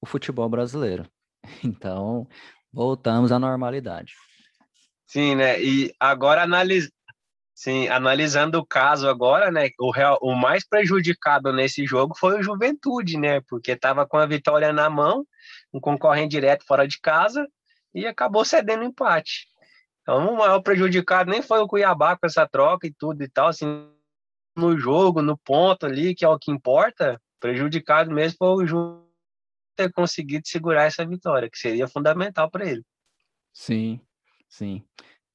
[0.00, 1.08] o futebol brasileiro.
[1.62, 2.26] Então,
[2.72, 4.14] voltamos à normalidade.
[5.06, 5.62] Sim, né?
[5.62, 6.90] E agora analis...
[7.54, 9.68] Sim, analisando o caso agora, né?
[9.78, 13.40] O, real, o mais prejudicado nesse jogo foi o Juventude, né?
[13.42, 15.24] Porque estava com a vitória na mão,
[15.72, 17.46] um concorrente direto fora de casa
[17.94, 19.46] e acabou cedendo empate.
[20.02, 23.48] Então, o maior prejudicado nem foi o Cuiabá com essa troca e tudo e tal,
[23.48, 23.88] assim,
[24.56, 29.04] no jogo, no ponto ali, que é o que importa, prejudicado mesmo foi o Juventude
[29.74, 32.82] ter conseguido segurar essa vitória, que seria fundamental para ele.
[33.52, 34.00] Sim,
[34.48, 34.84] sim.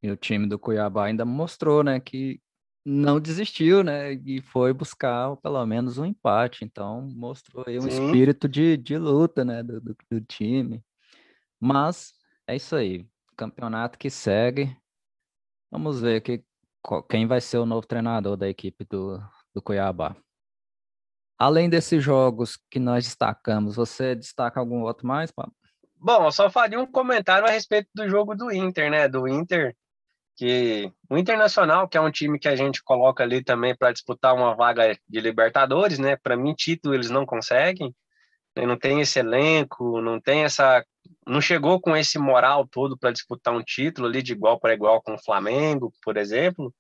[0.02, 2.42] E o time do Cuiabá ainda mostrou, né, que
[2.86, 6.64] não desistiu, né, e foi buscar pelo menos um empate.
[6.64, 8.06] Então, mostrou aí um sim.
[8.06, 10.84] espírito de, de luta, né, do, do, do time.
[11.60, 12.14] Mas
[12.48, 13.06] é isso aí.
[13.36, 14.76] Campeonato que segue.
[15.72, 16.44] Vamos ver que,
[17.10, 19.20] quem vai ser o novo treinador da equipe do,
[19.54, 20.16] do Cuiabá.
[21.38, 25.54] Além desses jogos que nós destacamos, você destaca algum outro mais, Pablo?
[25.96, 29.08] Bom, eu só faria um comentário a respeito do jogo do Inter, né?
[29.08, 29.76] Do Inter,
[30.36, 34.34] que o Internacional, que é um time que a gente coloca ali também para disputar
[34.34, 36.16] uma vaga de Libertadores, né?
[36.16, 37.94] Para mim, título eles não conseguem?
[38.56, 40.84] Não tem esse elenco, não tem essa,
[41.26, 45.02] não chegou com esse moral todo para disputar um título ali de igual para igual
[45.02, 46.74] com o Flamengo, por exemplo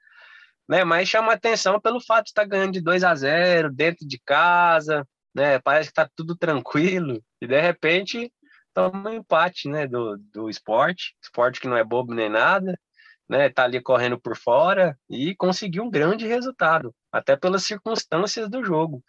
[0.69, 0.83] né?
[0.83, 5.05] Mas chama atenção pelo fato de estar ganhando de 2 a 0 dentro de casa,
[5.33, 5.57] né?
[5.59, 8.31] Parece que está tudo tranquilo e de repente
[8.71, 9.87] toma um empate, né?
[9.87, 12.79] Do, do esporte, esporte que não é bobo nem nada,
[13.27, 13.49] né?
[13.49, 19.03] Tá ali correndo por fora e conseguiu um grande resultado, até pelas circunstâncias do jogo,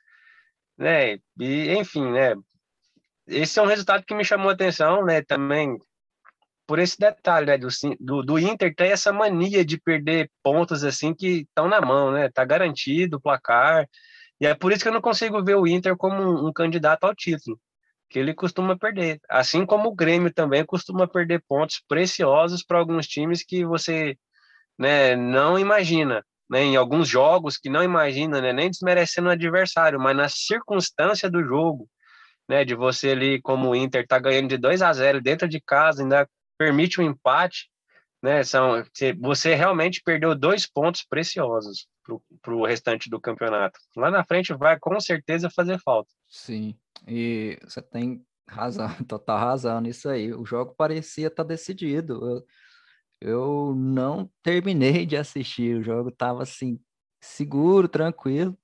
[0.80, 1.18] né?
[1.38, 2.34] E enfim, né?
[3.26, 5.22] Esse é um resultado que me chamou a atenção, né?
[5.22, 5.78] Também
[6.66, 7.68] por esse detalhe, né, do,
[7.98, 12.30] do, do, Inter tem essa mania de perder pontos assim que estão na mão, né?
[12.30, 13.88] Tá garantido o placar.
[14.40, 17.04] E é por isso que eu não consigo ver o Inter como um, um candidato
[17.04, 17.60] ao título,
[18.08, 19.20] que ele costuma perder.
[19.28, 24.16] Assim como o Grêmio também costuma perder pontos preciosos para alguns times que você
[24.78, 26.24] né, não imagina.
[26.50, 31.30] Né, em alguns jogos que não imagina, né, nem desmerecendo o adversário, mas na circunstância
[31.30, 31.88] do jogo,
[32.48, 35.60] né, de você ali, como o Inter tá ganhando de 2 a 0 dentro de
[35.60, 36.28] casa, ainda
[36.58, 37.70] permite um empate,
[38.22, 38.42] né?
[38.44, 38.84] São,
[39.20, 41.86] você realmente perdeu dois pontos preciosos
[42.42, 43.78] para o restante do campeonato.
[43.96, 46.10] Lá na frente vai com certeza fazer falta.
[46.28, 46.74] Sim,
[47.06, 50.34] e você tem razão, total razão nisso aí.
[50.34, 52.14] O jogo parecia estar tá decidido.
[52.14, 52.44] Eu,
[53.20, 56.80] eu não terminei de assistir, o jogo estava assim,
[57.20, 58.58] seguro, tranquilo.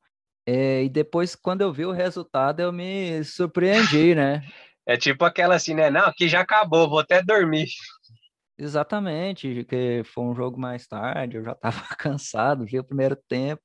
[0.47, 4.43] É, e depois, quando eu vi o resultado, eu me surpreendi, né?
[4.87, 5.91] É tipo aquela assim, né?
[5.91, 7.67] Não, que já acabou, vou até dormir.
[8.59, 13.63] Exatamente, que foi um jogo mais tarde, eu já estava cansado, vi o primeiro tempo,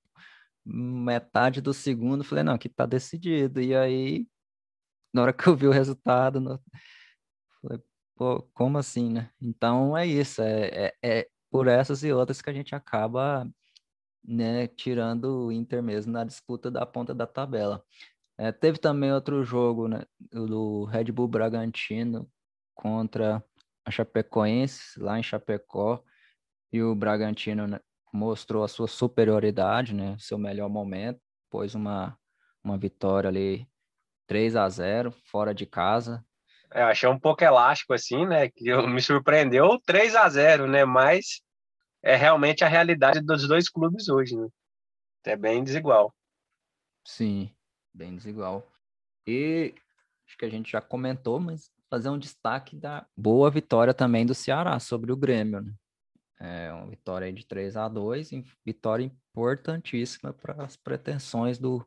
[0.66, 3.62] metade do segundo, falei, não, aqui tá decidido.
[3.62, 4.28] E aí,
[5.14, 6.60] na hora que eu vi o resultado, no...
[7.62, 7.82] falei,
[8.22, 9.32] pô, como assim, né?
[9.42, 13.50] Então é isso, é, é, é, por essas e outras que a gente acaba
[14.24, 17.84] né, tirando o Inter mesmo na disputa da ponta da tabela.
[18.38, 22.30] É, teve também outro jogo, né, do Red Bull Bragantino
[22.76, 23.44] contra
[23.86, 26.04] a Chapecoense, lá em Chapecó,
[26.72, 27.80] e o Bragantino né,
[28.14, 31.20] mostrou a sua superioridade, né, seu melhor momento,
[31.50, 32.16] pôs uma,
[32.64, 33.68] uma vitória ali
[34.28, 36.24] 3 a 0 fora de casa.
[36.74, 41.42] É, achei um pouco elástico assim, né, que me surpreendeu 3 a 0 né, mas
[42.02, 44.48] é realmente a realidade dos dois clubes hoje, né?
[45.26, 46.16] É bem desigual.
[47.06, 47.54] Sim,
[47.94, 48.68] bem desigual.
[49.28, 49.76] E
[50.26, 54.34] acho que a gente já comentou, mas fazer um destaque da boa vitória também do
[54.34, 55.62] Ceará sobre o Grêmio.
[55.62, 55.74] Né?
[56.40, 58.32] É uma vitória de 3 a 2
[58.66, 61.86] vitória importantíssima para as pretensões do,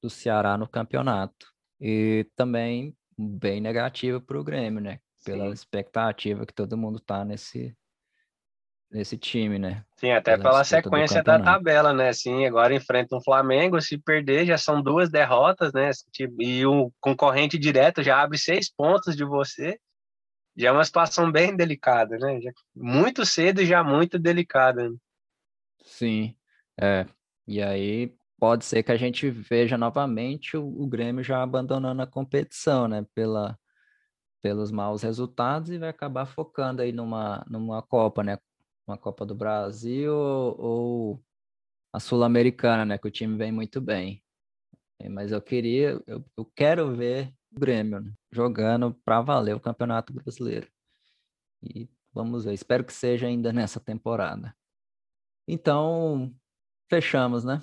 [0.00, 1.52] do Ceará no campeonato.
[1.78, 5.00] E também bem negativa para o Grêmio, né?
[5.24, 5.52] Pela Sim.
[5.52, 7.76] expectativa que todo mundo está nesse,
[8.90, 9.84] nesse time, né?
[9.96, 12.12] Sim, até pela, pela sequência da tabela, né?
[12.12, 15.90] Sim, agora enfrenta um Flamengo, se perder já são duas derrotas, né?
[16.38, 19.78] E o concorrente direto já abre seis pontos de você.
[20.56, 22.40] Já é uma situação bem delicada, né?
[22.40, 24.88] Já, muito cedo e já muito delicada.
[24.88, 24.96] Né?
[25.82, 26.34] Sim,
[26.80, 27.06] é.
[27.46, 32.06] E aí pode ser que a gente veja novamente o, o Grêmio já abandonando a
[32.06, 33.06] competição, né?
[33.14, 33.58] Pela,
[34.42, 38.38] pelos maus resultados e vai acabar focando aí numa, numa Copa, né?
[38.86, 41.22] uma Copa do Brasil ou
[41.92, 42.98] a Sul-Americana, né?
[42.98, 44.22] Que o time vem muito bem.
[45.00, 49.60] É, mas eu queria, eu, eu quero ver o Grêmio né, jogando para valer o
[49.60, 50.68] Campeonato Brasileiro.
[51.62, 54.56] E vamos ver, espero que seja ainda nessa temporada.
[55.48, 56.34] Então,
[56.88, 57.62] fechamos, né?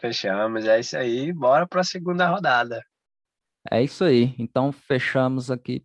[0.00, 1.32] Fechamos, é isso aí.
[1.32, 2.84] Bora para a segunda rodada.
[3.70, 4.34] É isso aí.
[4.38, 5.84] Então, fechamos aqui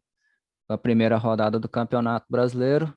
[0.68, 2.94] a primeira rodada do Campeonato Brasileiro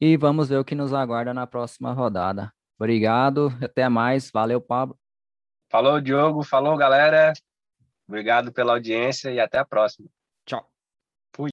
[0.00, 2.52] e vamos ver o que nos aguarda na próxima rodada.
[2.78, 4.30] Obrigado, até mais.
[4.30, 4.98] Valeu, Pablo.
[5.70, 6.42] Falou, Diogo.
[6.42, 7.32] Falou, galera.
[8.06, 10.08] Obrigado pela audiência e até a próxima.
[10.44, 10.70] Tchau.
[11.34, 11.50] Fui.